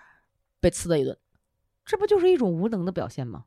[0.60, 1.18] 被呲的一顿。
[1.86, 3.46] 这不就是一种无能的表现吗？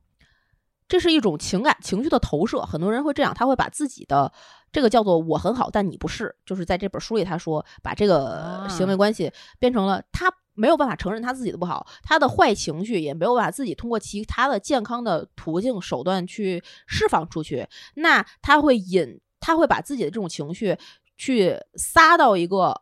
[0.88, 4.30] 这是一种情感情绪的投射，很多人会这样，他会把自己的
[4.72, 20.78] 这个叫做“我很好，但你不是”，就是在这本书里他说，把这个啊行为关系变成了他没有办法承认他自己的不好，他的坏情绪也没有办法自己通过其他的健康的途径手段去释放出去，那他会引，他会把自己的这种情绪
[21.18, 22.80] 去撒到一个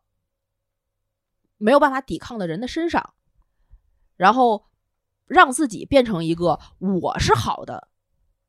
[1.59, 3.15] 没有办法抵抗的人的身上，
[4.17, 4.67] 然后
[5.27, 7.89] 让自己变成一个我是好的，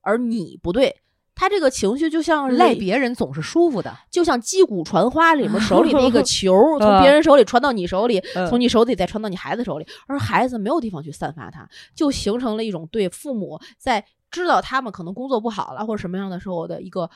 [0.02, 1.02] 而你不对。
[1.34, 17.10] 他这个情绪就像赖别人总是舒服的，就像击鼓传花里面手里那个 球，从别人手里传到你手里，从你手里再传到你孩子手里，而孩子没有地方去散发它，就形成了一种对父母在知道他们可能工作不好了或者什么样的时候的一个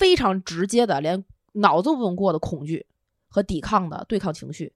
[0.00, 1.22] 非常直接的，连
[1.52, 2.86] 脑子都不用过的恐惧
[3.28, 4.72] 和抵抗的对抗情绪。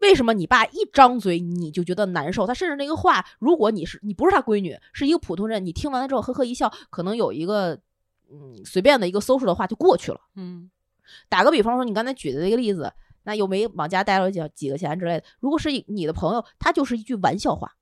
[0.00, 2.48] 为什么你爸一张嘴你就觉得难受？
[2.48, 7.78] 他甚至那个话，如果你是你不是他闺女，是一个普通人，你听完了之后呵呵一笑，可能有一个
[8.28, 10.20] 嗯随便的一个搜索的话就过去了。
[10.34, 10.68] 嗯，
[11.28, 12.92] 打个比方说，你刚才举的这个例子，
[13.22, 15.24] 那又没往家带了几几个钱之类的。
[15.38, 17.76] 如果是你的朋友，他就是一句玩笑话，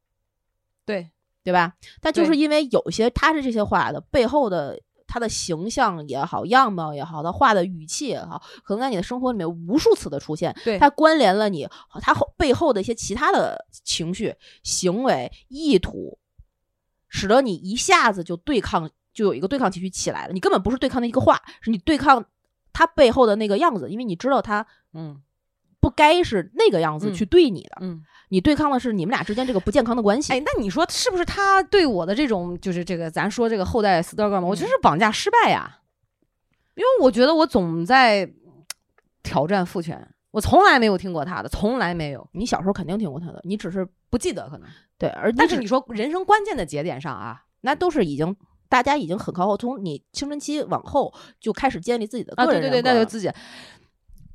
[0.85, 1.11] 对，
[1.43, 1.75] 对吧？
[2.03, 4.79] 但就是因为有些他是这些话的背后的
[5.15, 11.69] 他的形象也好，样貌也好，他画的语气也好，可能在你的生活里面无数次的出现，对它关联了你
[12.01, 14.35] 他后背后的一些其他的情绪、
[14.65, 16.19] 行为、意图，
[17.09, 20.33] 使得你一下子就对抗，就有一个对抗情绪起来了。
[20.33, 22.25] 你根本不是对抗那一个话，是你对抗
[22.73, 25.23] 他背后的那个样子，因为你知道他嗯
[25.85, 28.03] 不该是那个样子嗯去对你的，嗯。
[28.31, 30.33] 你对抗的是你们俩之间这个不健康的关系。
[30.33, 35.81] 哎，那你说是不是他对我的这种，就是这个咱说这个后代斯德哥尔摩，我觉得是绑架失败呀，
[36.75, 38.29] 因为我觉得我总在
[39.23, 44.69] 挑战父权，我从来没有听过他的，从来没有，你小时候肯定听过他的，你只是不记得可能。
[44.99, 48.35] 对，而但是你说人生关键的节点上啊，那都是已经
[48.69, 53.31] 大家已经很靠后，从你青春期往后就开始建立自己的啊，个对对对，人人格了那就自己。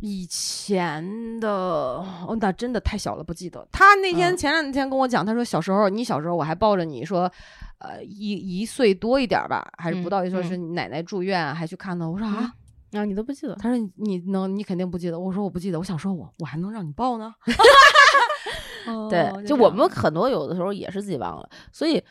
[0.01, 3.67] 以前的哦，那真的太小了，不记得。
[3.71, 7.31] 他那天嗯前两天跟我讲，他说小时候，你小时候我还抱着你说，
[7.79, 12.07] 呃，一一岁多一点儿吧，还是不嗯到一岁，嗯是你奶奶住院还去看他。
[12.07, 12.53] 我说啊，
[12.93, 13.55] 啊，你都不记得。
[13.55, 15.19] 他说你你能你肯定不记得。
[15.19, 17.33] 我说我不记得，我想说我我还能让你抱呢。
[19.09, 22.01] 对，就我们很多有的时候也是自己忘了，所以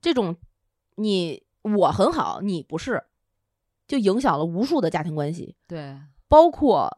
[0.00, 0.36] 这种
[0.96, 3.02] 你我很好，你不是，
[3.88, 5.98] 就影响了无数的家庭关系，对
[6.28, 6.88] 包括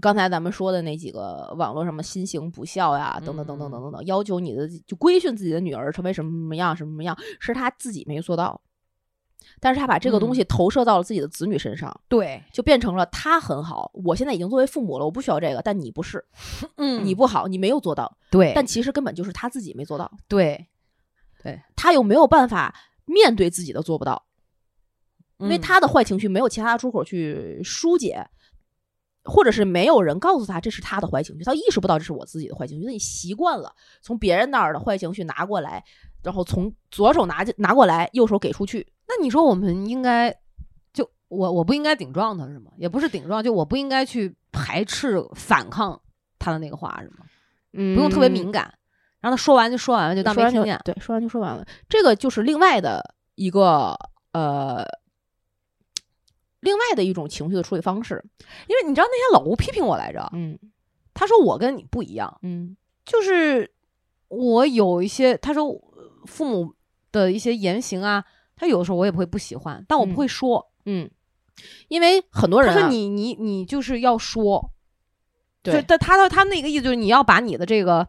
[0.00, 8.60] 刚才咱们说的那几个网络什么新型不孝呀，等等等等等等等，要求你的就规训自己的女儿成为什么什么样什么什么样，是他自己没做到，
[9.60, 16.24] 但是他把这个东西投射到了自己的子女身上，对，就变成了他很好，我现在已经作为父母了，我不需要这个，但你不是，
[16.78, 20.10] 嗯你不好，你没有做到，对，但其实根本就是他自己没做到。
[20.26, 20.68] 对，
[21.42, 21.60] 对。
[21.76, 22.74] 他又没有办法
[23.04, 24.24] 面对自己的做不到，
[25.38, 28.26] 因为嗯他的坏情绪没有其他的出口去疏解，
[29.24, 35.84] 或者是没有人告诉他这是他的坏情绪，他意识不到这是我自己的坏情绪，那你习惯了从别人那儿的坏情绪拿过来，
[36.22, 40.34] 然后从左手拿进拿过来，右手给出去，那你说我们应该
[40.92, 42.72] 就我我不应该顶撞他是吗？
[42.76, 46.00] 也不是顶撞，就我不应该去排斥反抗
[46.38, 47.26] 他的那个话是吗？
[47.74, 48.74] 嗯不用特别敏感，
[49.20, 50.78] 让他说完就说完了，就当没听见。
[50.84, 51.64] 对，说完就说完了。
[51.88, 53.96] 这个就是另外的一个
[54.32, 54.84] 呃，
[56.62, 58.24] 另外的一种情绪的处理方式。
[58.66, 60.58] 因为你知道那天老吴批评我来着，嗯
[61.14, 63.70] 他说我跟你不一样，嗯就是
[64.28, 66.74] 我有一些，他说呃父母
[67.10, 68.24] 的一些言行啊，
[68.56, 70.72] 他有的时候我也不会不喜欢，但我不嗯会说。
[70.86, 71.10] 嗯，
[71.88, 74.72] 因为很多人、啊、他说你你你就是要说，
[75.62, 78.08] 对但他他他那个意思就是你要把你的这个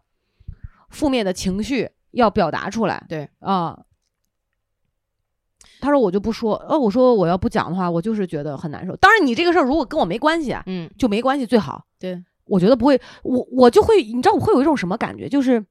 [0.89, 3.05] 负面的情绪要表达出来。
[3.09, 3.83] 对啊。
[5.83, 8.95] 他说我就不说，呃，我说我要不讲的话，我就是觉得很难受。
[8.95, 11.83] 当然，你这个事儿如果跟我没关系啊，嗯，就没关系最好。
[11.99, 15.65] 对，我觉得不会，我我就会，你知道我会有一种什么感觉，就是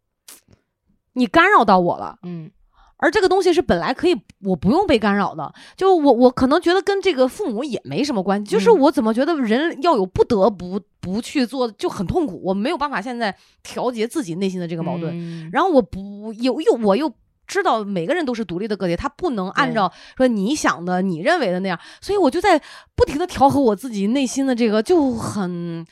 [1.15, 2.51] 你干扰到我了，嗯
[2.99, 17.11] 而这个东西是本来可以我不用被干扰的，就我我可能觉得跟这个父母也没什么关系，就是嗯我怎么觉得人要有不得不不去做，就很痛苦，我没有办法现在调节自己内心的这这个矛盾，盾然后我不又又我又。
[17.47, 22.61] 知道每个人都是独立的个体，他不能按照说你想的、你认为的那样，所以我就在
[22.95, 25.85] 不停的调和我自己内心的这个，就很、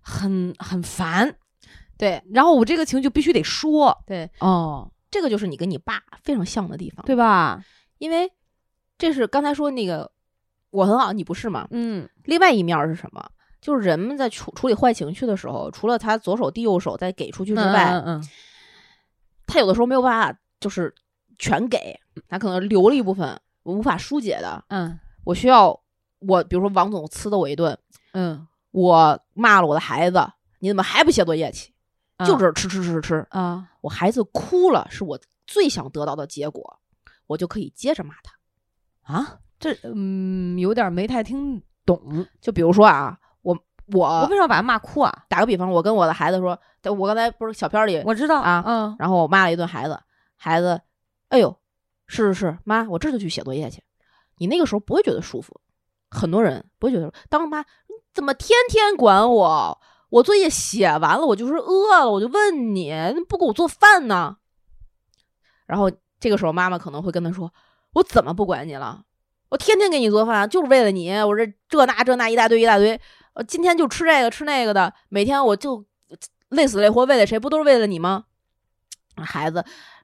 [0.00, 1.34] 很、很烦。
[1.98, 2.22] 对。
[2.32, 7.62] 然后我这个情绪必须得说，对，哦，这个就是你跟你爸非常像的地方，对吧？
[7.98, 8.30] 因为
[8.98, 10.10] 这是刚才说那个
[10.70, 11.66] 我很好，你不是吗？
[11.70, 12.08] 嗯。
[12.24, 13.24] 另外一面儿是什么？
[13.60, 18.28] 就是人们在处处理坏情绪的时候，除了他左手递右手再给出去之外，嗯嗯。
[19.46, 20.94] 他有的时候没有办法就是
[21.38, 21.98] 全给，
[22.28, 25.78] 他可能留了一部分我无法疏解的，嗯我需要
[26.20, 27.78] 我比如说王总呲的我一顿，
[28.12, 30.26] 嗯我骂了我的孩子，
[30.60, 31.72] 你怎么还不写作业去？
[32.16, 36.78] 嗯，就是吃吃吃吃，啊我孩子哭了，是我最想得到的结果，
[37.26, 39.14] 我就可以接着骂他。
[39.14, 42.26] 啊，这嗯有点没太听懂。
[42.40, 43.56] 就比如说啊，我
[43.92, 45.24] 我我为什么把他骂哭啊？
[45.28, 46.58] 打个比方，我跟我的孩子说，
[46.96, 50.00] 我刚才不是小片儿里，我知道啊嗯然后我骂了一顿孩子，
[50.44, 50.80] 孩子，
[51.28, 51.56] 哎呦，
[52.08, 53.80] 是是是，妈，我这就去写作业去。
[54.38, 55.60] 你那个时候不会觉得舒服，
[56.10, 59.80] 很多人不会觉得，当妈你怎么天天管我？
[60.10, 64.38] 我作业写完了，我就是饿了，我就问你，你不给我做饭呢？
[65.64, 65.88] 然后
[66.18, 67.54] 这个时候妈妈可能会跟他说
[67.94, 69.04] ：“我怎么不管你了？
[69.48, 71.08] 我天天给你做饭，就是为了你。
[71.20, 73.00] 我这这那这那一大堆一大堆，
[73.34, 75.86] 呃，今天就吃这个吃那个的，每天我就
[76.48, 77.38] 累死累活为了谁？
[77.38, 78.24] 不都是为了你吗？”
[79.16, 79.62] 孩子，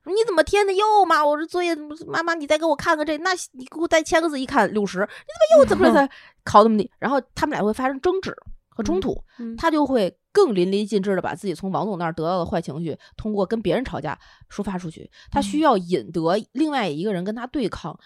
[0.09, 1.74] 你怎么天天又骂我这作业？
[2.06, 5.94] 妈妈，你再给我看看这，那你给我再签个字，一看六十，你怎么又怎么了？
[5.94, 6.90] 才考那么低？
[6.98, 8.34] 然后他们俩会发生争执
[8.68, 14.18] 和冲突，嗯他就会更淋漓尽致的把自己从王总那儿得到的坏情绪，通过跟别人吵架
[14.50, 15.11] 抒发出去。
[15.30, 16.20] 他需要引得
[16.52, 17.98] 另外一个人跟他对抗，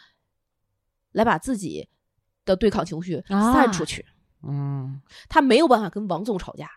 [1.12, 1.88] 来把自己
[2.44, 4.04] 的对抗情绪啊散出去。
[4.42, 6.68] 嗯，他没有办法跟王总吵架，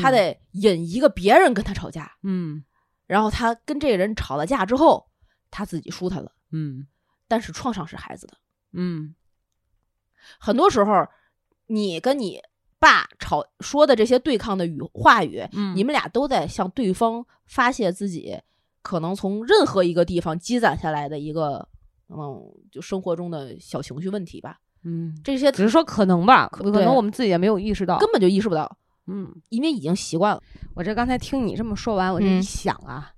[0.00, 2.12] 他嗯得引一个别人跟他吵架。
[2.22, 2.64] 嗯
[3.12, 5.06] 然后他跟这个人吵了架之后，
[5.50, 6.86] 他自己舒坦了，嗯
[7.28, 8.34] 但是创伤是孩子的。
[8.72, 9.14] 嗯
[10.38, 11.06] 很多时候，
[11.66, 12.40] 你跟你
[12.78, 18.40] 爸吵说的这些对抗的语话语，嗯你们俩都在向对方发泄自己
[18.80, 21.68] 可能从任何一个地方积攒下来的一个，
[22.08, 24.58] 嗯，就生活中的小情绪问题吧。
[24.84, 27.98] 嗯，这些只是说可能吧，可对能我们自己也没有意识到。
[27.98, 28.76] 根本就意识不到，
[29.06, 30.42] 嗯，因为已经习惯了。
[30.74, 33.12] 我这刚才听你这么说完，我这一嗯想啊，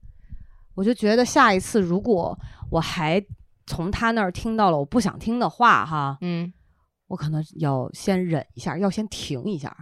[0.74, 2.36] 我就觉得下一次如果
[2.70, 3.22] 我还
[3.66, 6.52] 从他那儿听到了我不想听的话，哈，嗯，
[7.08, 9.74] 我可能要先忍一下，要先停一下，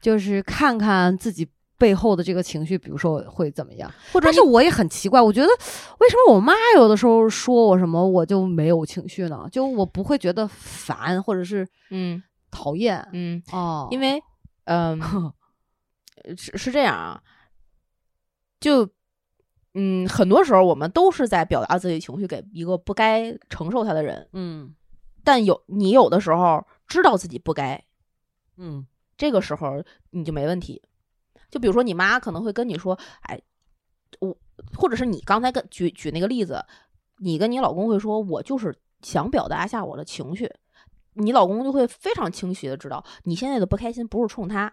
[0.00, 1.46] 就是看看自己
[1.78, 3.90] 背后的这个情绪，比如说会怎么样。
[4.12, 5.48] 或者但是我也很奇怪，我觉得
[5.98, 9.46] 为什么我妈有的时候说我什么，我就没有情绪呢？
[9.52, 14.22] 就我不会觉得烦或者是嗯讨厌嗯，哦，因为
[14.66, 15.00] 嗯。
[16.36, 17.22] 是是这样啊，
[18.58, 18.88] 就
[19.74, 24.74] 嗯，很多时候我们都是在表达自己情绪给一个不该承受他的人，嗯
[25.22, 27.84] 但有你有的时候知道自己不该，
[28.56, 28.86] 嗯
[29.16, 30.82] 这个时候你就没问题。
[31.50, 33.40] 就比如说你妈可能会跟你说，哎，
[34.18, 34.36] 我
[34.74, 36.64] 或者是你刚才跟举举那个例子，
[37.18, 40.50] 你跟你老公会说，我就是想表达一下我的情绪，
[41.16, 44.72] 你老公就会非常清晰的知道你现在的不开心不是冲他，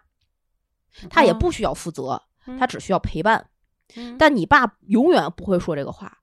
[1.10, 3.50] 他也嗯不需要负责，嗯他只需要陪伴。
[3.96, 6.20] 嗯但你爸永远不会说这个话，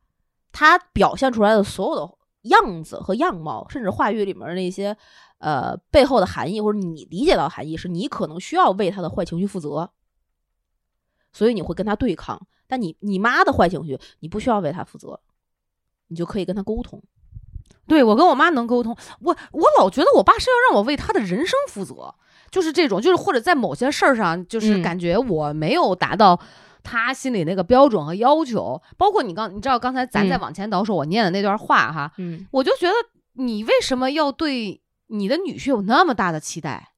[0.50, 2.18] 他表现出来的所有的
[2.48, 4.96] 样子和样貌，甚至话语里面那些
[5.38, 9.90] 呃背后的含义，或者你理解到的含义，是你可能需要为他的坏情绪负责，
[11.32, 12.46] 所以你会跟他对抗。
[12.66, 15.20] 但你你妈的坏情绪，你不需要为他负责，
[16.08, 17.02] 你就可以跟他沟通。
[17.90, 22.14] 对我跟我妈能沟通，我我老觉得我爸是要让我为他的人生负责，
[22.48, 26.40] 就是这种，就是或者在某些事儿上，就是嗯感觉我没有达到
[26.84, 28.80] 他心里那个标准和要求。
[28.96, 32.94] 包括你刚，你知道刚才咱再嗯往前倒数，我念的那段话哈，嗯我就觉得
[33.32, 36.92] 你为什么要对你的女婿有那么大的期待？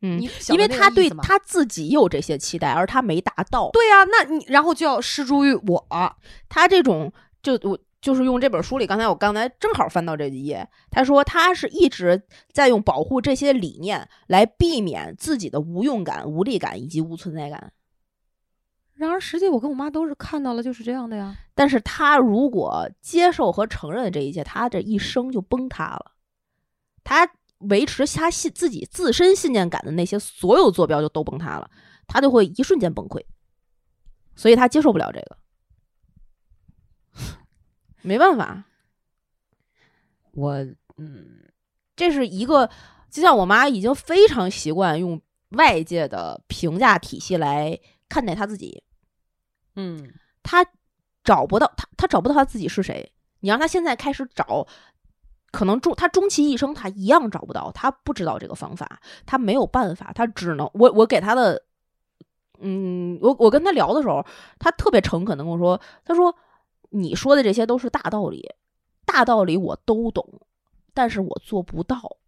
[0.00, 3.70] 嗯因为他对他自己有这些期待，而他没达到。
[3.72, 5.86] 对呀、那你然后就要施诸于我，
[6.48, 12.20] 他这种就我就是用这本书里，刚才我刚才正好翻到这几页，他说他是一直
[12.52, 17.72] 在用保护这些理念来避免自己的无用感、无力感以及无存在感。
[18.94, 21.34] 然而，实际我跟我妈都是看到了，就是这样的呀。
[21.54, 26.12] 但是他如果接受和承认这一切，他这一生就崩塌了。
[27.04, 27.28] 他
[27.58, 31.70] 维持他信自己自身信念感的那些所有坐标就都崩塌了，
[32.06, 33.24] 他就会一瞬间崩溃。
[34.34, 35.36] 所以他接受不了这个，
[38.02, 38.64] 没办法。
[40.32, 40.54] 我
[40.96, 41.50] 嗯，
[41.96, 42.68] 这是一个，
[43.10, 47.78] 就像我妈已经非常习惯用外界的评价体系来
[48.08, 48.82] 看待他自己。
[49.76, 50.66] 嗯，他
[51.24, 53.12] 找不到他，他找不到他自己是谁。
[53.40, 54.66] 你让他现在开始找，
[55.50, 57.72] 可能终他终其一生，他一样找不到。
[57.72, 61.62] 他不知道这个方法，他没有办法，他只能我我给他的，
[62.60, 64.24] 嗯，我我跟他聊的时候，
[64.58, 66.34] 他特别诚恳的跟我说，他说
[66.92, 68.48] 你说的这些都是大道理，
[69.04, 70.40] 大道理我都懂，
[70.94, 72.18] 但是我做不到。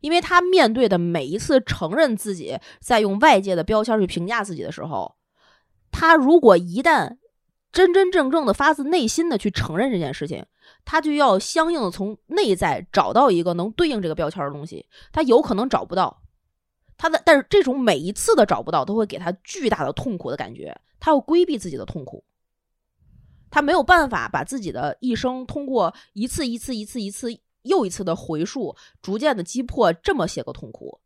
[0.00, 5.16] 因为他面对的每一次承认自己在用外界的标签去评价自己的时候。
[5.90, 7.16] 他如果一旦
[7.72, 10.44] 真真正正的发自内心的去承认这件事情，
[10.84, 14.86] 他就要相应的从内在找到一个能对应这个标签的东西。
[15.10, 16.22] 他有可能找不到，
[16.98, 20.78] 他的但是这种每一次的找不到都会给他巨大的痛苦的感觉。
[21.00, 22.22] 他要规避自己的痛苦，
[23.56, 27.28] 他没有办法把自己的一生通过一次一次一次一次
[27.62, 31.00] 又一次的回溯，逐渐的击破这么些个痛苦。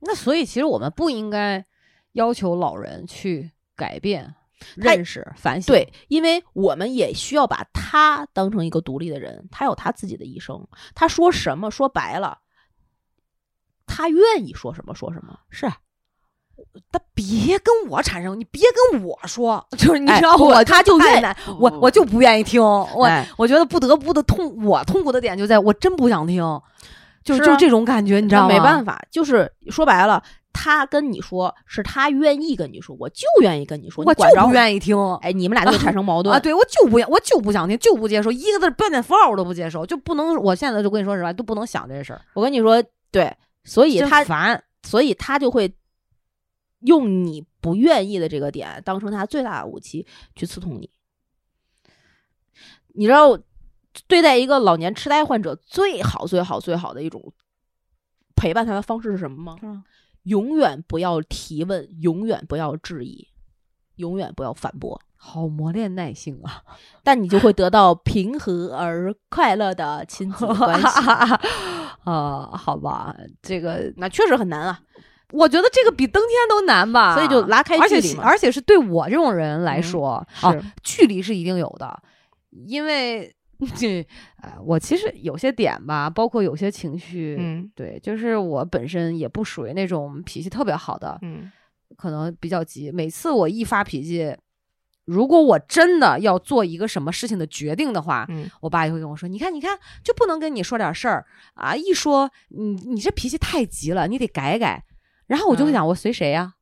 [0.00, 1.64] 那所以其实我们不应该
[2.12, 3.52] 要求老人去。
[3.76, 4.32] 改变、
[4.76, 12.38] 认识、反省，对，因为我们也需要把他当成一个独立的人，他有他自己的一生，他说什么说白了，
[13.84, 15.68] 他愿意说什么说什么，是，
[16.92, 21.26] 他别跟我产生，你别跟我说，就是你知道我他就愿意，
[21.58, 26.42] 我我就不愿意听，我我觉得不得不的痛，我痛苦的点就在我真不想听，
[27.24, 28.48] 就是就这种感觉，你知道吗？
[28.48, 30.22] 没办法，就是说白了。
[30.56, 34.96] 他跟你说是他愿意跟你说，我就愿意跟你说，我就不愿意听。
[35.16, 36.38] 哎，你们俩就会产生矛盾啊！
[36.38, 40.36] 对，我就不愿，我就不想听，就不接受，一个字标点符号我都不接受，就不能。
[40.36, 42.20] 我现在就跟你说实话，都不能想这事儿。
[42.34, 42.80] 我跟你说，
[43.10, 45.68] 对，所以他烦，所以他就会
[46.84, 50.88] 用你不愿意的这个点当成他最大的武器去刺痛你。
[52.94, 53.38] 你知道，
[54.06, 57.32] 对待一个老年痴呆患者最好、最好、最好的一种
[58.36, 59.84] 陪伴他的方式是什么吗？
[60.24, 63.28] 永远不要提问，永远不要质疑，
[63.96, 66.62] 永远不要反驳，好磨练耐性啊！
[67.04, 70.86] 但你就会得到平和而快乐的亲子关系
[72.04, 72.50] 啊！
[72.56, 74.80] 好吧，这个那确实很难啊！
[75.34, 82.02] 我觉得这个比登天都难吧，所以就拉开距离而且是对我这种人来说啊，距离是一定有的，
[82.66, 83.34] 因为。
[83.76, 84.04] 这，
[84.42, 91.50] 呃，我其实有些点吧，包括有些情绪，嗯，对，就是我本身也不属于那种脾气特别好的，嗯，
[91.96, 92.90] 可能比较急。
[92.90, 94.36] 每次我一发脾气，
[95.06, 101.24] 如果我真的要做一个什么事情的决定的话，嗯，我爸就会跟我说：“你看，你看，就不能跟你说点事儿
[101.54, 101.74] 啊？
[101.74, 104.84] 一说你你这脾气太急了，你得改改。”
[105.26, 106.53] 然后我就会想，我随谁呀？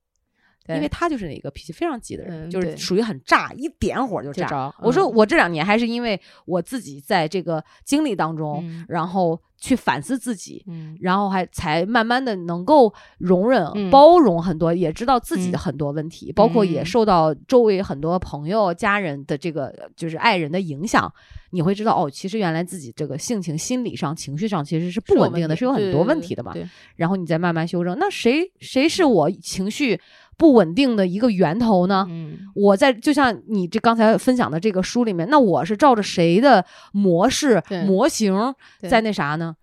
[0.68, 4.72] 因为他就是那个脾气非常急的人，就是属于很炸，一点火就炸。
[4.80, 10.64] 我说我这两年还是因为我自己在这个经历当中，然后去反思自己，
[11.00, 21.12] 然后还才慢慢的能够容忍、包容很多，也知道自己的很多问题，包括也受到周围很多朋友、家人的这个就是爱人的影响。
[21.54, 26.54] 你会知道哦，其实原来自己这个性情、心理上、情绪上其实是不稳定的，是有很多问题的嘛。
[26.96, 27.94] 然后你再慢慢修正。
[27.98, 30.00] 那谁谁是我情绪？
[30.37, 32.07] 不稳定的一个源头呢？
[32.09, 38.55] 嗯，我在就像你这刚才分享的这个书里面，那我是照着谁的模式模型
[38.89, 39.55] 在那啥呢？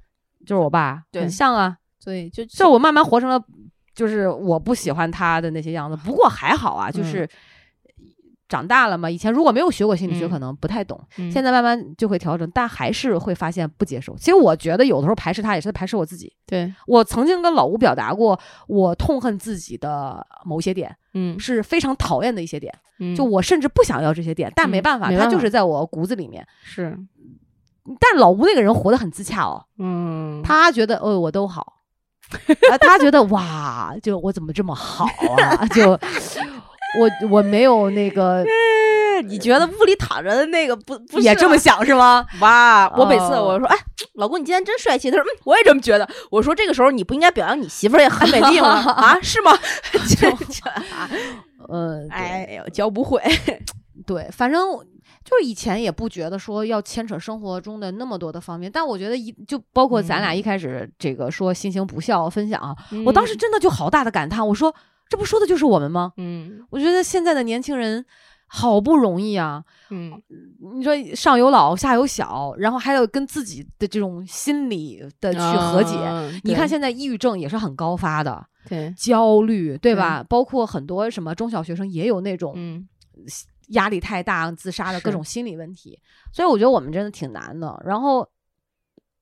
[0.45, 1.77] 就是我爸，很像啊。
[1.99, 3.41] 所以就就我慢慢活成了，
[3.93, 5.97] 就是我不喜欢他的那些样子。
[6.05, 7.27] 不过还好啊，就是。
[8.49, 9.09] 长大了嘛？
[9.09, 10.99] 以前如果没有学过心理学，可能不太懂。
[11.31, 14.17] 现在慢慢就会调整，但还是会发现不接受。
[14.17, 16.33] 其实我觉得有的时候排斥他，也是在排斥我自己。
[16.47, 18.37] 对我曾经跟老吴表达过，
[18.67, 22.73] 我痛恨自己的某些点，嗯，是非常讨厌的一些点。
[23.15, 26.45] 就我甚至不想要这些点，但没办法，他就是在我骨子里面。
[26.63, 26.97] 是，
[27.99, 29.63] 但老吴那个人活得很自洽哦。
[29.77, 31.75] 嗯，他觉得哦，我都好，
[32.81, 35.05] 他觉得哇，就我怎么这么好
[35.37, 35.65] 啊？
[35.67, 35.97] 就。
[36.97, 38.43] 我我没有那个，
[39.25, 42.25] 你觉得屋里躺着的那个不不也这么想是吗？
[42.41, 42.89] 哇！
[42.97, 43.77] 我每次我说，哎，
[44.13, 45.11] 老公你今天真帅气。
[45.11, 46.09] 他说，嗯，我也这么觉得。
[46.31, 48.69] 我说这个时候你不应该表扬你媳妇儿也很美丽吗？
[48.91, 49.51] 啊，是吗？
[50.07, 50.29] 就，
[51.69, 53.21] 嗯，哎呦，教不会。
[54.07, 54.61] 对，反正
[55.23, 62.75] 就是以前也不觉得说要牵扯生活中的那么多的方面，但我觉得一就包括咱俩一开始这个说新型不笑分享啊，
[63.05, 64.73] 我当时真的就好大的感叹，我说
[65.09, 66.13] 这不说的就是我们吗？
[66.17, 68.05] 嗯我觉得现在的年轻人
[68.45, 70.11] 好不容易啊，嗯
[70.75, 75.95] 你说上有老下有小，然后还要跟自己的这种心理的去和解。
[75.97, 80.23] 嗯你看现在抑郁症也是很高发的，对，焦虑对吧？
[80.29, 82.87] 包括很多什么中小学生也有那种嗯
[83.69, 85.99] 压力太大自杀的各种心理问题，
[86.31, 87.79] 所以我觉得我们真的挺难的。
[87.85, 88.27] 然后，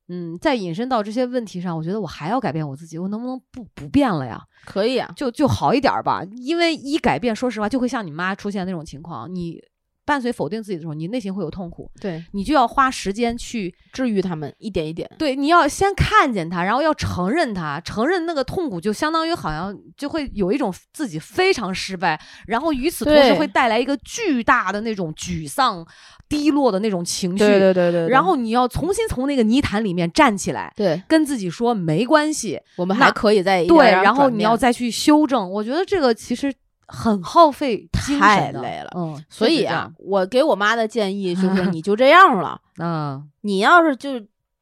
[0.09, 4.41] 嗯，在引申到这些问题上，我觉得我还要改变我自己，我能不能不不变了呀？
[4.65, 9.61] 可以啊，就就好一点儿吧，因为一改变，说实话，就会像你妈出现那种情况，你
[10.07, 15.09] 伴随否定自己的时候，你内心会有痛苦，对，你就要花时间去治愈他们一点一点。
[15.19, 25.85] 对，你要先看见它，然后要承认它，承认那个痛苦，就相当于好像就会有一种自己非常失败，然后与此同时会带来一个巨大的那种沮丧、
[26.29, 35.51] 低落的那种情绪，对对对对，然后你要重新从那个泥潭里面站起来，对跟自己说没关系，我们还可以再对，然后你要再去修正。
[35.51, 36.53] 我觉得这个其实
[36.87, 42.61] 很耗费精神的太累了嗯，所以啊我给我妈的建议就是， 你就这样了。
[42.79, 44.09] 嗯你要是就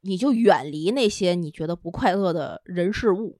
[0.01, 3.39] 你就远离那些你觉得不快乐的人事物。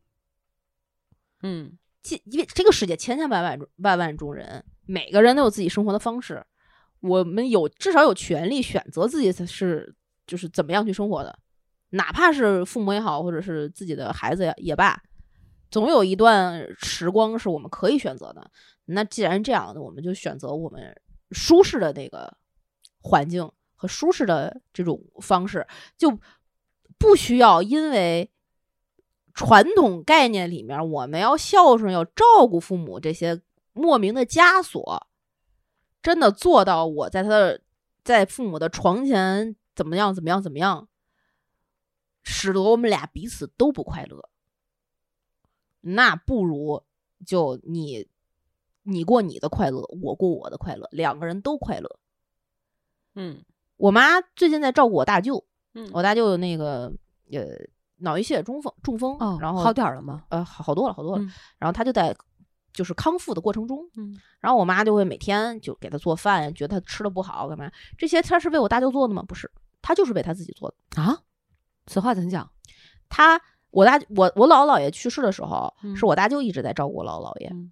[1.42, 6.46] 嗯这因为这个世界千千万万万万种人，每个人都有自己生活的方式，
[7.00, 9.96] 我们有至少有权利选择自己是
[10.28, 11.40] 就是怎么样去生活的，
[11.90, 15.02] 哪怕是父母也好，或者是自己的孩子也也罢，
[15.72, 18.52] 总有一段时光是我们可以选择的。
[18.86, 22.38] 那既然这样，我们就选择我们舒适的那个
[23.00, 25.68] 环境和舒适的这种方式，
[25.98, 26.20] 就
[26.98, 28.32] 不需要因为
[29.34, 33.42] 传统概念里面我们要孝顺、要照顾父母这些
[33.74, 35.08] 莫名的枷锁，
[36.02, 37.62] 真的做到我在他的
[38.04, 40.88] 在父母的床前怎么样怎么样怎么样，
[42.24, 44.30] 使得我们俩彼此都不快乐。
[45.82, 46.84] 那不如
[47.26, 48.08] 就你
[48.88, 52.00] 你过你的快乐，我过我的快乐，两个人都快乐。
[53.16, 53.44] 嗯
[53.78, 56.94] 我妈最近在照顾我大舅，嗯我大舅那个
[57.32, 57.46] 呃
[57.98, 60.24] 脑溢血中风中风，哦，然后好点儿了吗？
[60.30, 62.16] 呃好好多了好多了，嗯然后他就在
[62.74, 67.72] 就是康复的过程中，嗯然后我妈就会每天就给他做饭，觉得他吃的不好干嘛？
[67.98, 69.24] 这些他是为我大舅做的吗？
[69.28, 71.02] 不是，他就是为他自己做的。
[71.02, 71.18] 啊，
[71.88, 72.50] 此话怎讲？
[73.10, 77.48] 他我大我我姥姥姥爷去世的时候，嗯是我大舅一直在照顾我姥姥姥爷。
[77.50, 77.72] 嗯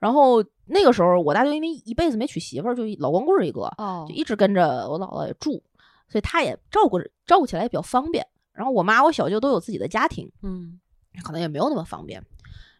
[0.00, 5.62] 然后那个时候我大舅因为一辈子没娶媳妇儿，就老光棍儿一个，哦就一直跟着我姥姥也住，
[6.08, 8.26] 所以他也照顾照顾起来也比较方便。
[8.52, 10.80] 然后我妈我小舅都有自己的家庭，嗯
[11.22, 12.20] 可能也没有那么方便。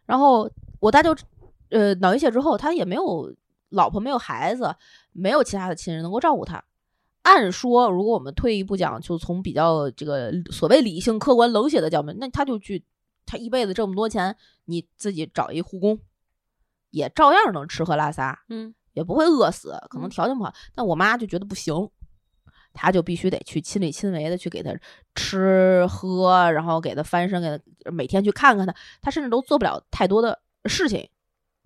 [0.05, 0.49] 然后
[0.79, 1.15] 我大舅
[1.69, 3.33] 呃脑溢血之后，他也没有
[3.69, 4.75] 老婆，没有孩子，
[5.11, 6.63] 没有其他的亲人能够照顾他。
[7.23, 12.83] 按说，如果我们退一步讲，就从比较这个所谓理性、客观、冷血的角度，那他就去，
[13.27, 15.99] 他一辈子这么多钱，你自己找一护工，
[16.91, 20.53] 也照样能吃喝拉撒，嗯也不会饿死，可能嗯条件不好。
[20.75, 21.89] 但我妈就觉得不行，
[22.73, 24.71] 她就必须得去亲力亲为的去给她
[25.15, 28.75] 吃喝，然后给她翻身，给她每天去看看她。
[29.01, 31.09] 她甚至都做不了太多的事情，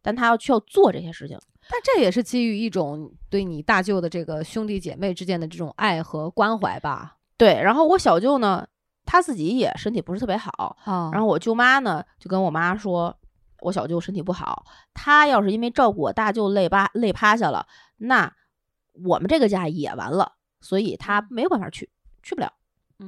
[0.01, 1.37] 但她要需要做这些事情。
[1.67, 7.17] 但这也是基于一种对你大舅的这个兄弟姐妹之间的这种爱和关怀吧？
[7.37, 8.67] 对，然后我小舅呢，
[9.03, 13.17] 他自己也身体不是特别好，啊然后我舅妈呢就跟我妈说，
[13.65, 18.31] 我小舅身体不好，他要是因为照顾我大舅累趴累趴下了，那
[19.03, 21.89] 我们这个家也完了，所以他没有办法去，
[22.23, 22.53] 去不了。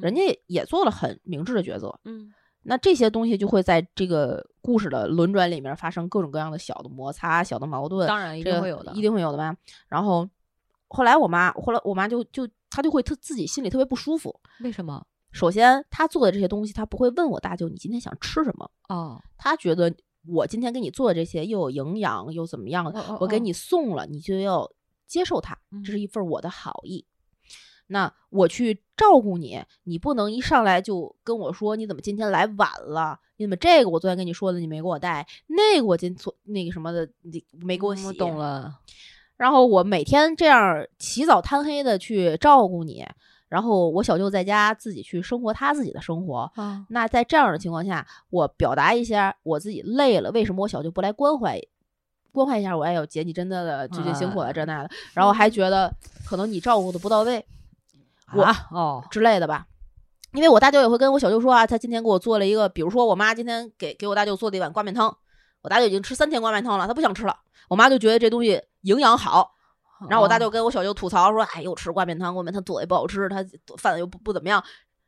[0.02, 1.98] 人家也也做了很明智的抉择。
[2.04, 2.34] 嗯
[2.70, 9.56] 那这些东西就会在这个故事的轮转里面发生各种各样的小的摩擦、小的矛盾，当然一这个定会有的，一定会有的吧。
[9.88, 10.28] 然后
[10.90, 14.38] 后来我妈，后来我妈就就她就会特自己心里特别不舒服。
[14.60, 15.02] 为什么？
[15.32, 19.96] 首先，她做的这些东西，她不会问我大舅你今天想吃什么，哦，她觉得
[20.28, 24.70] 我今天给你做的这些又有营养又怎么样，哦我给你送了，你就要
[25.08, 27.06] 接受它，这是嗯一份我的好意。
[27.88, 33.18] 那我去照顾你，你不能一上来就跟我说你怎么今天来晚了？
[33.38, 38.04] 你怎么这个我昨天跟你说的你没给我带，那个我今昨那个什么的你没给我洗。
[38.04, 38.80] 嗯我懂了。
[39.38, 43.06] 然后我每天这样起早贪黑的去照顾你，
[43.50, 46.52] 然后我小舅在家自己去生活他自己的生活。
[46.56, 51.60] 啊，那在这样的情况下，我表达一下我自己累了，为什么我小舅不来关怀
[52.32, 52.84] 关怀一下我？
[52.84, 54.90] 哎呦，姐你真的最近辛苦了，啊这那的。
[55.14, 55.94] 然后还觉得
[56.26, 57.46] 可能你照顾的不到位
[58.34, 59.66] 我啊哦，之类的吧。
[60.34, 65.18] 因为我大舅也会跟我小舅说啊，他今天给我做了一个，比如说我妈今天给给我大舅做了一碗挂面汤，
[65.62, 67.36] 我大舅已经吃三天挂面汤了，他不想吃了，
[67.70, 69.56] 我妈就觉得这东西营养好，
[70.10, 73.44] 然后我大哦舅跟我小舅吐槽说：“哎，又吃挂面汤，挂面汤做的也不好吃，他
[73.78, 74.64] 饭又不不怎么样。”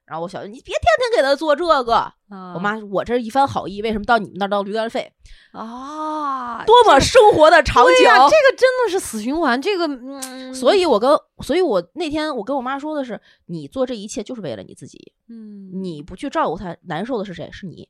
[0.06, 2.12] 然后我小舅，你别天天给他做这个。
[2.30, 5.14] 我我妈，我这一番好意，为什么到你们那儿当驴肝肺？
[5.52, 7.94] 啊，多么生活的场景！
[7.98, 9.62] 这个真的是死循环。
[9.62, 17.48] 这个，嗯，所以我跟，所以我那天我跟我妈说的是，你做这一切就是为了你自己，嗯，你不去照顾他，难受的是谁？
[17.52, 17.88] 是你。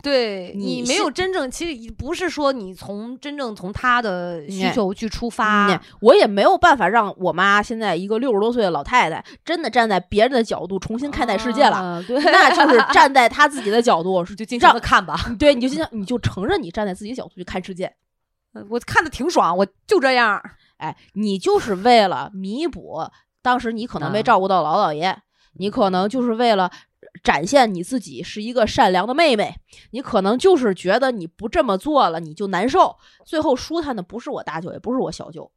[0.00, 11.76] 对你你没有真正，其实不是说你从真正从他的需嗯求去出嗯发，我也没有办法让我妈现在一个六十多岁的老太太，真的站在别人的角度重新看待世界了。
[11.76, 15.16] 啊 对，那就是站在她自己的角度， 就经常的看吧。
[15.38, 17.92] 对，你就想你就承认你站在自己的角度去看世界。
[18.70, 20.40] 我看的挺爽，我就这样。
[20.76, 23.00] 哎，你就是为了弥补
[23.40, 25.16] 当时你可能没啊照顾到老姥爷，
[25.54, 26.70] 你可能就是为了
[27.22, 29.54] 展现你自己是一个善良的妹妹，
[29.90, 35.50] 你可能就是觉得你不这么做了你就难受，最后舒坦的不是我大舅，也不是我小舅。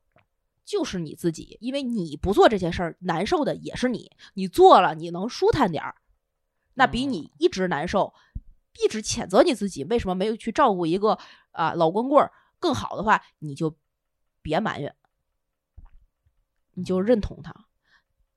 [0.63, 4.11] 就是你自己，因为你不做这些事儿，难受的也是你。
[4.33, 5.95] 你做了，你能舒坦点儿，
[6.73, 8.15] 那比你一直难受，
[8.83, 11.19] 一直谴责你自己为什么没有去照顾一个
[11.51, 13.77] 啊、老光棍儿更好的话，你就
[14.41, 14.95] 别埋怨，
[16.73, 17.64] 你就认同他，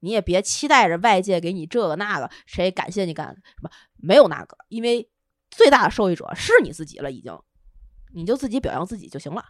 [0.00, 3.70] 你也别期待着外界给你这个那个，谁感谢你干什么？
[3.96, 5.08] 没有那个，因为
[5.50, 7.36] 最大的受益者是你自己了，已经，
[8.14, 9.44] 你就自己表扬自己就行了。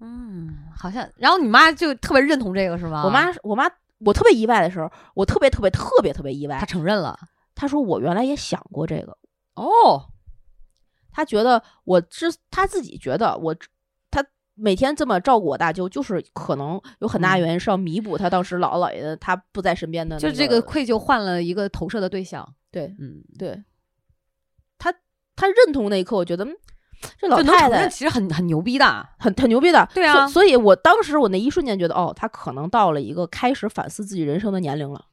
[0.00, 3.02] 嗯，好像，然后你妈就特别认同这个是吗？
[3.04, 3.68] 我妈，我妈，
[3.98, 7.18] 我特别意外的时候，我特别特别特别特别意外她，承认了。
[7.54, 9.18] 她说我原来也想过这个，
[9.56, 10.12] 哦，
[11.10, 13.66] 她觉得我之，她自己觉得我，她
[14.58, 22.46] 每天这么照顾我大舅，就是可能有很大嗯原因是要弥补他当时姥姥姥爷的她不在身边的、那就这个愧疚换了一个投射的对象。
[22.70, 23.62] 对嗯，对，
[24.78, 24.92] 他
[25.36, 26.44] 他认同那一刻，我觉得。
[26.44, 26.56] 嗯
[27.16, 29.08] 这老太太其实很很牛逼的。
[29.20, 35.04] 很很牛逼的，对啊所所以我当时我那一瞬间觉得，哦，他可能到了一个开始反思自己人生的年龄了。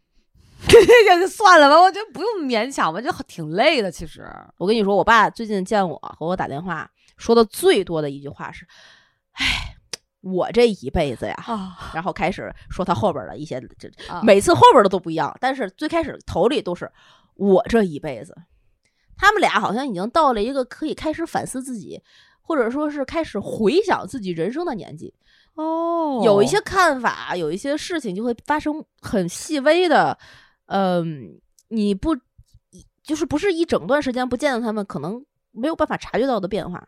[0.67, 3.91] 也就算了吧，我觉得不用勉强吧，就挺累的。
[3.91, 4.27] 其实，
[4.57, 8.65] 我跟你说，我爸最近见我和我打电话说的最多的一句话是
[9.36, 9.75] ：“哎，
[10.21, 16.91] 我这一辈子呀。”啊，然后开始说他后边的一些，这啊每次后边的都不一样，但是最开始头里都是
[17.36, 18.36] 我这一辈子。
[19.17, 22.01] 他们俩好像已经到了一个可以开始反思自己，
[22.41, 25.13] 或者说是开始回想自己人生的年纪。
[25.53, 30.17] 哦有一些看法，有一些事情就会发生很细微的，
[30.65, 32.13] 嗯，你不
[33.01, 36.86] 就是不是一整段时间不见到他们，可能没有办法察觉到的变化。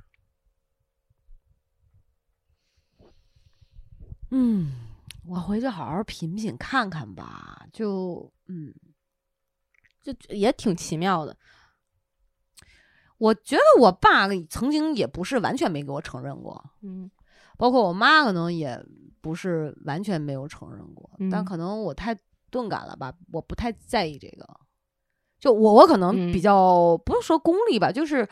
[4.32, 4.72] 嗯，
[5.26, 7.66] 我回去好好品品看看吧。
[7.72, 8.74] 就嗯，
[10.02, 11.36] 就也挺奇妙的。
[13.18, 17.10] 我觉得我爸曾经也不是完全没给我承认过，嗯
[17.58, 18.80] 包括我妈可能也
[19.22, 22.16] 不是完全没有承认过，但嗯可能我太
[22.52, 24.48] 钝感了吧，我不太在意这个。
[25.40, 28.28] 就我我可能比嗯较、不是说功利吧，就是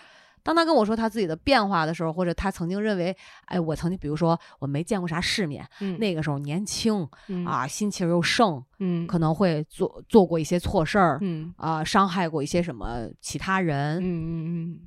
[0.45, 13.97] 当他跟我说他自己的变化的时候，或者他曾经认为，哎，我曾经比如说我没见过啥世面，嗯那个时候年轻嗯啊，心气儿又盛，嗯可能会做做过一些错事儿嗯啊，伤害过一些什么其他人。
[13.97, 14.79] 嗯嗯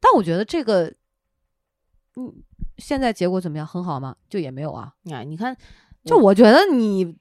[0.00, 0.94] 但我觉得这个，
[2.14, 2.32] 嗯，
[2.78, 3.66] 现在结果怎么样？
[3.66, 4.14] 很好吗？
[4.28, 4.94] 就也没有啊。
[5.06, 5.56] 嗯，哎，你看，
[6.04, 7.16] 就我觉得你，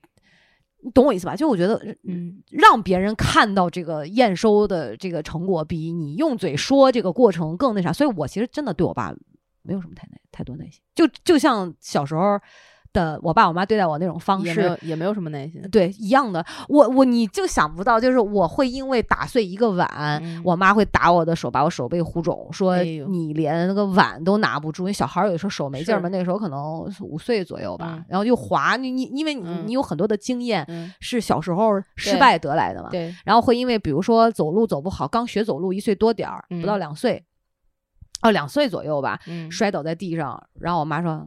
[0.83, 1.35] 你懂我意思吧？
[1.35, 7.93] 就我觉得，嗯让别人看到这个验收的这个成果，比你用嘴说这个过程更那啥。
[7.93, 9.15] 所以我其实真的对我爸
[9.61, 12.37] 没有什么太耐太多耐心，就就像小时候
[12.93, 14.67] 的我爸我妈对待我那种方也没式。
[14.67, 15.61] 有也没有什么耐心。
[15.71, 19.87] 对，一样的，我我你就想不到，就是我会因为打碎一个碗，
[20.23, 24.83] 嗯我妈会打我的手，把我手背糊肿，说你连那个碗都拿不住。
[24.83, 37.23] 因为小孩儿有时候手没劲儿嘛，那个时候可能五岁左右吧，嗯然后就滑，你你因为你、嗯你有很多的经验嗯，是小时候失败得来的嘛，对，然后会因为比如说走路走不好，刚学走路一岁多点儿，不到嗯两岁，
[38.21, 41.25] 哦两岁左右吧，嗯摔倒在地上，然后我妈说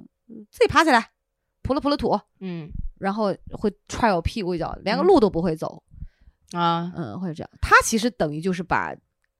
[0.51, 1.09] 自己爬起来，
[1.67, 5.83] 扑了扑了土，嗯然后会踹我屁股一脚，连个嗯路都不会走，
[6.53, 7.51] 啊，嗯，会这样。
[7.61, 8.95] 他其实等于就是把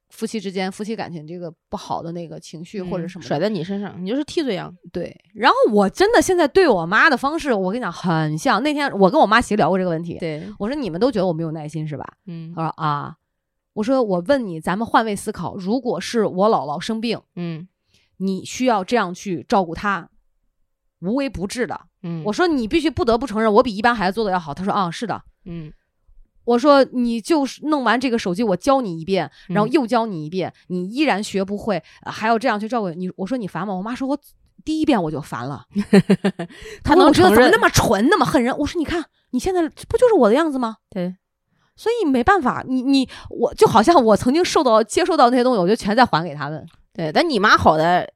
[0.09, 4.71] 夫妻之间、夫妻感情这个不好的那个情绪或者什么嗯甩在你身上，你就是替罪羊。
[4.91, 5.15] 对。
[5.33, 8.61] 然后我真的现在对我妈的方式，我跟你讲很像。
[8.61, 12.05] 那天我跟我妈其实聊过这个问题，对，我说你们都觉得我没有耐心是吧？
[12.25, 13.15] 嗯她说啊，
[13.73, 17.67] 我说我问你，咱们换位思考，如果是我姥姥生病，嗯
[18.17, 20.09] 你需要这样去照顾她，
[21.01, 21.79] 无微不至的。
[22.03, 24.53] 嗯，我说你必须不得不承认，我比一般孩子做的要好。
[24.53, 25.21] 他说啊，是的。
[25.45, 25.71] 嗯
[26.45, 33.11] 我说你就是弄完这个手机，我教你一遍，然后嗯又教你一遍，你依然学不会，呃还要这样去照顾你。
[33.17, 33.73] 我说你烦吗？
[33.73, 34.17] 我妈说我
[34.63, 35.65] 第一遍我就烦了，
[36.85, 38.57] 他能我觉得怎么那么蠢，那么恨人？
[38.57, 40.77] 我说你看你现在不就是我的样子吗？
[40.89, 41.13] 对，
[41.75, 48.09] 所以没办法，你你我就好像我曾经受到接受到那些东西，我就全在还给他们，对，但你妈好的，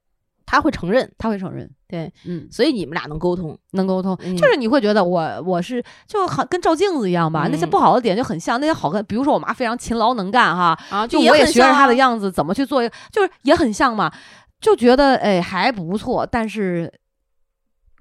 [0.51, 3.57] 她会承认，他会承认，对，嗯，所以你们俩能沟通。
[3.71, 12.11] 能沟通，嗯就是你会觉得我我是就好跟照镜子一样吧，那些嗯不好的点就很像，那些好看，比如说我妈非常勤劳能干哈，啊，就我也学着她的样。
[12.11, 14.11] 样子怎么去做，就是也很像嘛，
[14.59, 16.91] 就觉得哎还不错，但是。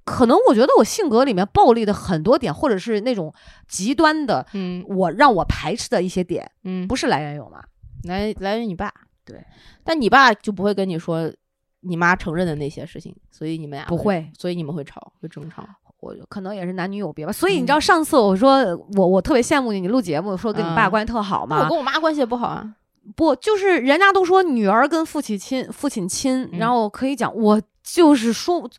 [0.03, 3.33] 可能我觉得我性格里面暴力的很多点，或者是那种
[3.69, 7.63] 极端的，嗯我让我排斥的一些点，嗯，不是来源于我妈。
[8.05, 8.93] 来来源于你爸。
[9.25, 9.45] 对，
[9.85, 11.31] 但你爸就不会跟你说
[11.81, 15.67] 你妈承认的那些事情，所以你们俩不会，所以你们会吵，会争吵。
[16.01, 18.59] 我可能也是男女有别吧，所以你嗯知道上次我说
[18.97, 20.91] 我我特别羡慕你，你录节目说跟你爸嗯。
[20.91, 22.75] 关系特好嘛那我，跟我妈关系也不好啊。
[23.15, 28.71] 不就是人家都说女儿跟父亲亲，父亲亲，嗯然后可以讲我就是说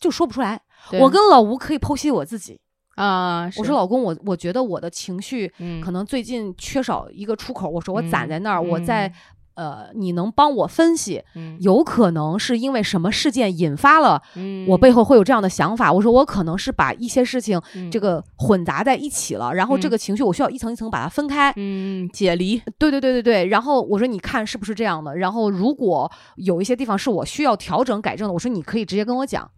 [0.00, 0.60] 就说不出来，
[0.98, 2.58] 我跟老吴可以剖析我自己，
[2.96, 8.84] 啊，我说老公，我我觉得我的情绪嗯，可能最近缺少一个出口，我说我攒嗯在那儿，我嗯。
[8.84, 9.12] 在
[9.60, 15.92] 呃，你能帮我分析，嗯有可能是因为什么事件引发了嗯我背后会有这样的想法。
[15.92, 21.52] 我说我可能是把一些事情嗯这个混杂在一起了，然后这嗯个情绪我需要一层一层把它分开。
[21.56, 25.14] 嗯解离，对对对对对，然后我说你看是不是这样的？
[25.14, 29.50] 然后如果有一些地方是我需要调整改正的，我说你可以直接跟我讲。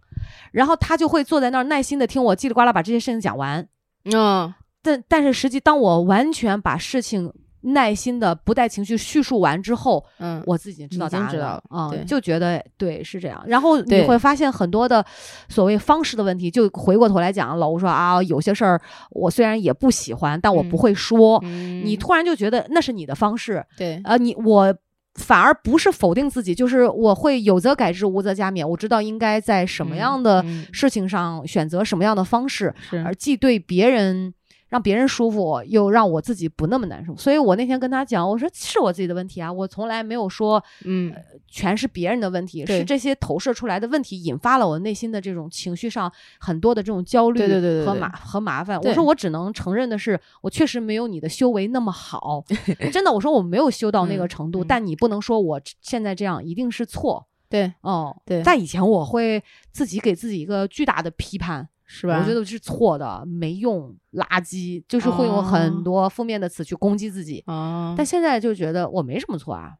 [0.51, 3.65] 然后他就会坐在那儿耐心的听我叽里呱啦把这些事情讲完。
[4.13, 7.31] 嗯但但是实际当我完全把事情
[7.63, 13.43] 耐心的不带情绪叙述完之后，嗯，我自己知道答案知道了啊、对就觉得对是这样。
[13.47, 15.03] 然后你会发现很多的
[15.49, 18.79] 所谓方式的问题，就回过头来讲，老吴说啊，有些事儿
[19.11, 21.39] 我虽然也不喜欢，但我不嗯会说。
[21.43, 24.73] 嗯你突然就觉得那是你的方式，对呃，你我
[25.15, 28.65] 反而不是否定自己，就是我会有则改之，无则加勉。
[28.65, 34.33] 我知道应该在什么嗯样的嗯事情上选择什么样的方式，是而既对别人
[34.73, 37.15] 让别人舒服，又让我自己不那么难受。
[37.15, 41.13] 所以我那天跟他讲，我说是我自己的问题啊，我从来没有说嗯。
[41.47, 47.39] 全是别人的问题，是这些投射出来的问题引发了我内心的这种情绪上很多的这种焦虑
[47.85, 48.81] 和麻和麻烦。
[48.81, 52.43] 我说我只能承认的是，我确实没有你的修为那么好，
[52.91, 54.65] 真的，我说我没有修到那个嗯程度，嗯。
[54.67, 57.27] 但你不能说我现在这样一定是错。
[57.47, 57.71] 对。
[57.81, 58.41] 哦，对。
[58.41, 62.19] 在以前我会自己给自己一个巨大的批判，是吧？
[62.19, 67.43] 我觉得是错的，没用，垃圾，就是会用哦很多负面的词去攻击自己。
[67.45, 69.73] 啊，但现在就觉得我没什么错啊。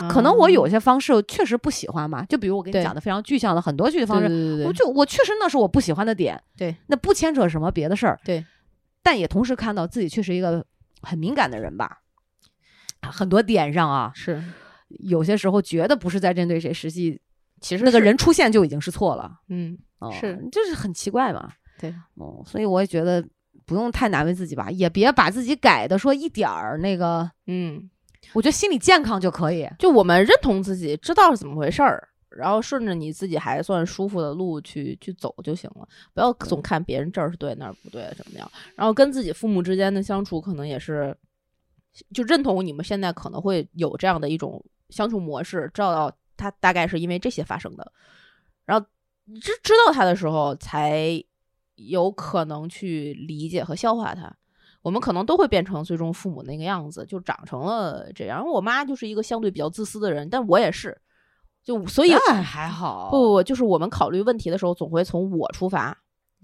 [0.00, 8.46] 那可能我有些方式确实不喜欢嘛，就比如我跟你讲的非常具象的很多具体方式，对对对对我就我确实那是我不喜欢的点，对那不牵扯什么别的事儿，对，
[9.02, 10.64] 但也同时看到自己确实一个
[11.02, 12.02] 很敏感的人吧，
[13.02, 14.40] 很多点上啊，是，
[15.00, 17.20] 有些时候觉得不是在针对谁，实际
[17.60, 23.24] 其实那个人出现就已经是错了，嗯哦是就是很奇怪嘛，对，哦，所以我也觉得
[23.64, 27.88] 不用太难为自己吧，也别把自己改的说一点儿那个，嗯，
[28.32, 29.68] 我觉得心理健康就可以。
[29.78, 32.06] 就我们认同自己，知道是怎么回事儿。
[32.30, 38.48] 然后顺着你自己还算舒服的路去去走就行了，不要总看别人这儿是对那儿不对怎么样。
[38.76, 41.14] 然后跟自己父母之间的相处，可能也是
[42.14, 47.92] 就认同你们现在可能会有这样的一种相处模式，知道他大概是因为这些发生的。
[48.64, 48.86] 然后
[49.40, 51.22] 知知道他的时候，才
[51.76, 54.34] 有可能去理解和消化他。
[54.82, 58.42] 我们可能都会变成最终父母那个样子，就长成了这样。
[58.46, 60.98] 我妈就是一个相对比较自私的人，但我也是，
[61.62, 65.96] 就所以那还好，不不，就是我们考虑问题的时候，总会从我出发。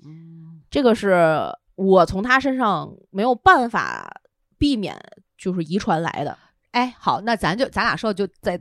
[0.04, 4.20] 嗯，这个是我从他身上没有办法
[4.58, 4.94] 避免，
[5.38, 6.36] 就是遗传来的。
[6.72, 8.60] 哎，好，那咱就咱俩说就再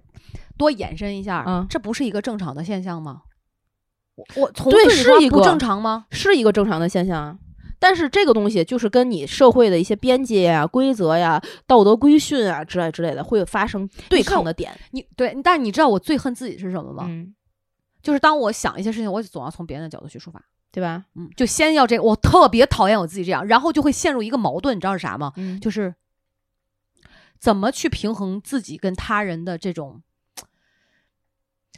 [0.57, 3.23] 多延伸一下，嗯这不是一个正常的现象吗？
[4.15, 6.05] 我我从对是一个正常吗？
[6.11, 7.37] 是一个正常的现象啊。
[7.77, 14.77] 但是这个东西就是跟你社会的一些边界呀、规则呀、道德规训啊之类之类的会发生对抗的点。
[14.91, 17.05] 你对，但你知道我最恨自己是什么吗？
[17.07, 17.35] 嗯，
[18.01, 20.41] 就是当我想一些事情，我总要从别人的角度去出发。
[20.71, 21.05] 对吧？
[21.15, 25.31] 嗯，就先要这个，我特别讨厌我自己这样，然后就会陷入一个矛盾，你知道是啥吗？
[25.37, 25.95] 嗯，就是
[27.39, 30.01] 怎么去平衡自己跟他人的这种，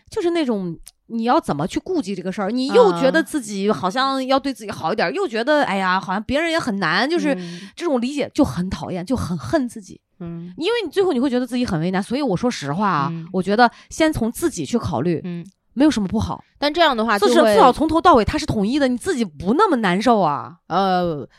[0.09, 9.99] 就是那种你要怎么去顾及这个事儿，你又觉得啊自己好像要对自己好一点，又觉得哎呀，好像别人也很难，就是嗯这种理解就很讨厌，就很恨自己。
[10.19, 15.45] 嗯因为你最后你会觉得自己很为难，所以我说实话啊，嗯我觉得先从自己去考虑，嗯。
[15.73, 16.43] 没有什么不好。
[16.57, 20.55] 但这样的话至少至少从头到尾它是统一的，你自己不那么难受啊。
[20.69, 21.29] 呃，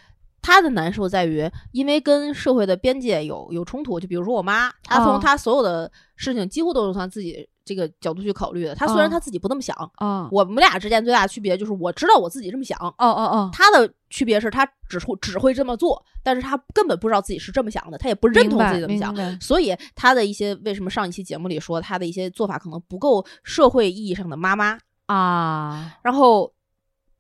[0.40, 3.98] 他的难受在于，因为跟社会的边界有有冲突。
[3.98, 8.74] 就比如说我妈，她哦从她所有的事情几乎都是从她自己这个角度去考虑的。
[8.74, 19.40] 他虽然哦他自己不那么想，啊，我们俩之间最大的区别就是我知道我自己这么想，哦哦哦，他的区别是他只会只会这么做，但是他根本不知道自己是这么想的，他也不认同自己这么想。
[19.40, 26.52] 所以他的一些为什么上一期节目里说他的一些做法可能不够社会意义上的妈妈，啊，然后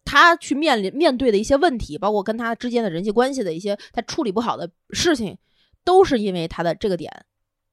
[0.04, 5.36] 他去面临面对的一些问题，包括跟他之间的人际关系的一些他处理不好的事情，
[5.84, 7.12] 都是因为他的这个点。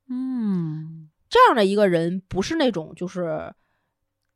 [0.09, 3.53] 嗯这样的一个人，不是那种就是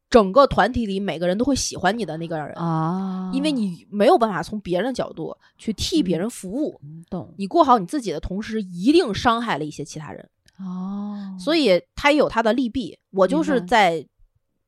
[0.09, 6.81] 整个团体里每个人都会喜欢你的那个人，啊，因为你没有办法从别人的角度去替别嗯人服务。
[7.09, 12.97] 懂你过好你自己的同时，一定伤害了一些其他人，哦，所以他也有他的利弊。
[13.11, 14.05] 我就是在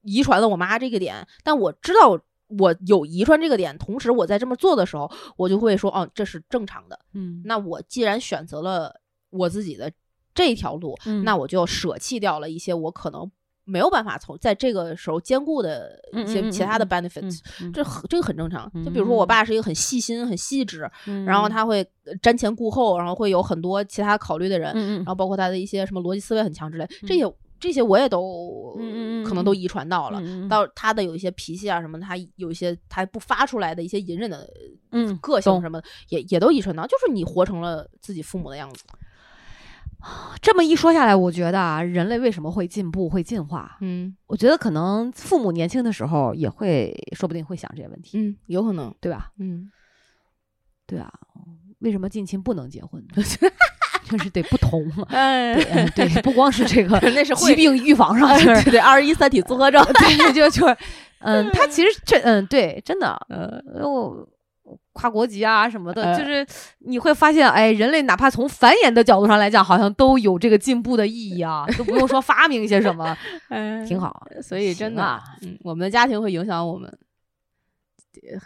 [0.03, 2.19] 遗传了我妈这个点，但我知道
[2.59, 6.99] 我有遗传这个点，同时我在这么做的时候，我就会说，哦，这是正常的。
[7.13, 8.99] 嗯，那我既然选择了
[9.31, 9.91] 我自己的
[10.33, 13.29] 这条路，嗯那我就舍弃掉了一些我可能
[13.63, 18.69] 没有办法从在这个时候兼顾的一些其他的嗯 benefits，、嗯这很这个很正常。
[18.83, 28.75] 就比如说我爸是一个很细心、很细致，嗯然后他会呃瞻前顾后，然后会有很多其他考虑的人，然后包括他的一些什么逻辑思维很强之类，这些这些我也都
[29.23, 30.19] 可能都遗传到了。
[30.49, 34.49] 到他的有一些脾气啊什么，他有一些他不发出来的一些隐忍的
[34.91, 38.83] 嗯个性什么的，也也都遗传到，就是你活成了自己父母的样子。
[40.41, 43.77] 这么一说下来，我觉得啊，人类为什么会进步、会进化？
[43.81, 48.93] 嗯我觉得可能父母年轻的时候也会，说不定会想这些问题，嗯，有可能。
[48.99, 49.31] 对吧？
[49.39, 49.69] 嗯，
[50.85, 51.11] 对啊，
[51.79, 53.23] 为什么近亲不能结婚呢？
[54.09, 55.05] 就是得不同嘛。
[55.09, 55.55] 哎
[55.95, 59.81] 对，不光是这个那是疾病预防上，哎就是对对，二十一三体综合症。
[59.99, 60.77] 对，就就是，
[61.19, 64.27] 嗯，他其实这，嗯，对，真的，呃，我
[64.93, 66.45] 跨国籍啊什么的，呃就是
[66.79, 73.17] 你会发现，哎，人类哪怕从繁衍的角度上来讲，好像都有这个进步的意义啊，都不用说发明一些什么，
[73.87, 74.27] 挺好。
[74.41, 75.21] 所以真的，
[75.63, 76.91] 我们的家庭会影响我们。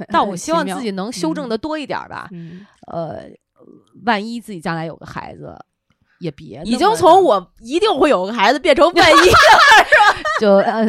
[0.10, 2.30] 但我希望自己能修正的多一点儿吧。
[2.32, 3.24] 嗯，呃，
[4.06, 5.58] 万一自己将来有个孩子，
[6.20, 9.16] 也别已经从我一定会有个孩子变成万一
[10.40, 10.86] 就呃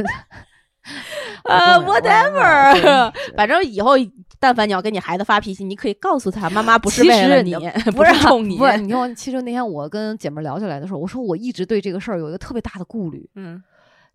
[1.49, 3.93] 呃，whatever，反正以后
[4.39, 7.55] 但凡你要跟你孩子发脾气，你可以告诉他，妈妈不是为了你，
[7.97, 13.63] 不是冲你，不是，你听我，其实那天我跟姐妹聊起来的时候，我说我一直对这个事儿有一个特别大的顾虑，嗯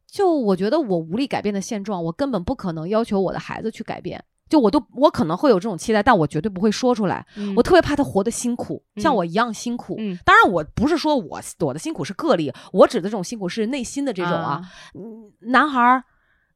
[0.08, 4.22] 就我觉得我无力改变的现状，我根本不可能要求我的孩子去改变。
[4.50, 7.26] 就我都我可能会有这种期待，但我绝对不会说出来。
[7.38, 9.96] 嗯我特别怕他活得辛苦，像嗯我一样辛苦。
[9.98, 14.62] 嗯当然，我不是说我我的辛苦是个例，我指的这种辛苦是内心的这种啊。，
[14.94, 16.04] 嗯男孩儿，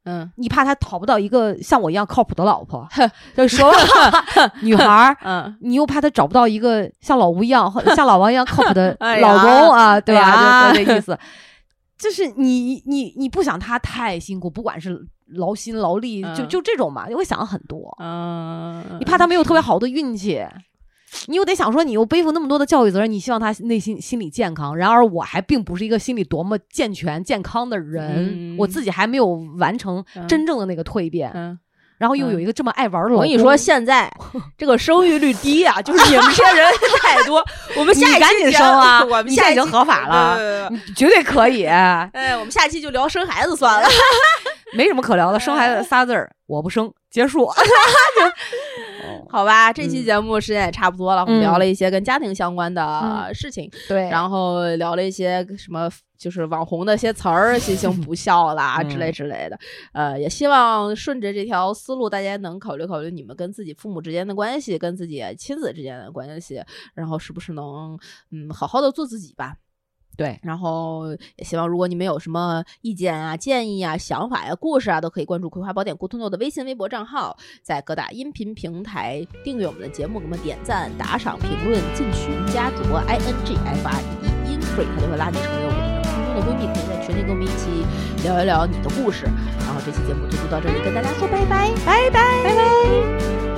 [0.06, 0.32] 嗯。
[0.38, 2.88] 你怕他讨不到一个像我一样靠谱的老婆，
[3.36, 4.26] 就说吧
[4.62, 5.56] 女孩儿，嗯。
[5.62, 11.18] 你又怕他找不到一个像老吴一样或 像老王一样靠谱的 老公啊，对呀就就这意思。
[11.98, 16.48] 就是你你你不想他太辛苦，不管是劳心劳力，就嗯。
[16.50, 17.96] 就这种嘛，你会想很多。
[18.00, 20.46] 嗯，你怕他没有特别好的运气，
[21.28, 24.76] 你又得想说，你又背负那么多的教育责任，你希望他内心心理健康。
[24.76, 29.26] 然而我还并不是一个心理多么健全健康的人，嗯我自己还没有
[29.58, 31.58] 完成嗯真正的那个蜕变，嗯。
[31.98, 34.12] 然后又有一个这么爱玩的老公，我跟你说，现在
[34.58, 36.70] 这个生育率低啊，就是你们这些人
[37.02, 37.42] 太多。
[37.78, 43.88] 我们下一期赶紧生啊 我们现在已经下一期合法了对对对对你绝对可以， 哎，我们下期就聊生孩子算了。
[44.74, 47.50] 没什么可聊的，生孩子仨字儿，我不生，结束。
[49.30, 51.42] 好吧，这期节目时间也差不多了，我们嗯。
[51.42, 53.34] 聊了一些跟家庭相关的嗯。
[53.34, 54.10] 事情，对。
[54.10, 55.90] 然后聊了一些什么。
[56.18, 59.60] 就是网红的一些词儿，新型不孝啦嗯 之类之类的，
[59.92, 66.64] 呃，也希望顺着这条思路，大家能考虑考虑你们跟自己父母之间的关系，跟自己亲子之间的关系，
[66.94, 68.00] 然后是不是能
[68.32, 69.56] 嗯好好的做自己吧。
[70.18, 84.04] 对，然后也希望，如果你们有什么意见啊、建议啊、想法呀、故事啊，都可以关注《葵花宝典》咕咚豆的微信、微博账号，在各大音频平台订阅我们的节目，给我们点赞、打赏、评论、进群、加主播 i n g f r e
[84.48, 87.86] in free，他就会拉你成为我们的空中的闺蜜，可以在群里跟我们一起
[88.24, 89.26] 聊一聊你的故事。
[89.60, 93.55] 然后这期节目就录到这里，跟大家说拜拜，拜拜，拜拜。